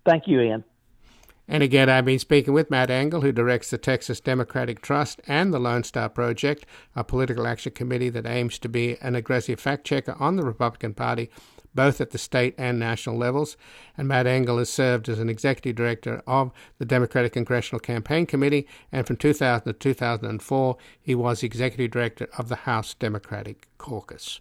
[0.05, 0.65] Thank you, Ian.
[1.47, 5.53] And again, I've been speaking with Matt Angle, who directs the Texas Democratic Trust and
[5.53, 9.85] the Lone Star Project, a political action committee that aims to be an aggressive fact
[9.85, 11.29] checker on the Republican Party,
[11.75, 13.57] both at the state and national levels.
[13.97, 18.67] And Matt Angle has served as an executive director of the Democratic Congressional Campaign Committee,
[18.93, 24.41] and from 2000 to 2004, he was executive director of the House Democratic Caucus.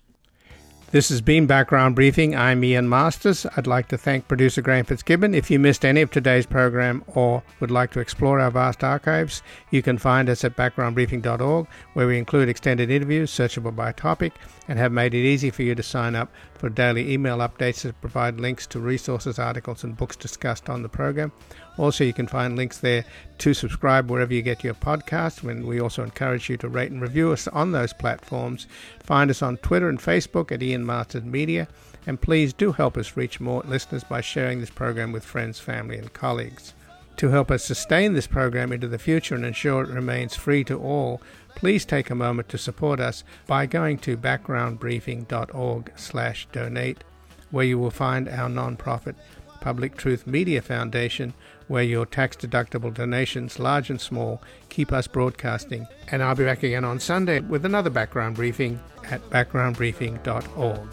[0.91, 2.35] This has been Background Briefing.
[2.35, 3.45] I'm Ian Masters.
[3.55, 5.35] I'd like to thank producer Graham Fitzgibbon.
[5.35, 9.43] If you missed any of today's program or would like to explore our vast archives,
[9.69, 14.33] you can find us at backgroundbriefing.org, where we include extended interviews searchable by topic
[14.67, 18.01] and have made it easy for you to sign up for daily email updates that
[18.01, 21.31] provide links to resources, articles, and books discussed on the program.
[21.79, 23.05] Also, you can find links there
[23.37, 25.41] to subscribe wherever you get your podcasts.
[25.41, 28.67] When we also encourage you to rate and review us on those platforms.
[29.01, 31.69] Find us on Twitter and Facebook at Ian Masters Media.
[32.05, 35.97] And please do help us reach more listeners by sharing this program with friends, family,
[35.97, 36.73] and colleagues.
[37.15, 40.77] To help us sustain this program into the future and ensure it remains free to
[40.77, 41.21] all,
[41.55, 47.03] please take a moment to support us by going to backgroundbriefing.org/donate,
[47.51, 49.15] where you will find our nonprofit
[49.61, 51.33] Public Truth Media Foundation,
[51.67, 55.87] where your tax deductible donations, large and small, keep us broadcasting.
[56.11, 58.79] And I'll be back again on Sunday with another background briefing
[59.09, 60.89] at backgroundbriefing.org.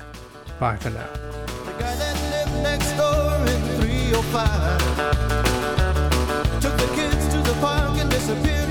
[0.59, 1.07] Bye for now.
[1.12, 8.11] The guy that lived next door in 305 took the kids to the park and
[8.11, 8.66] disappeared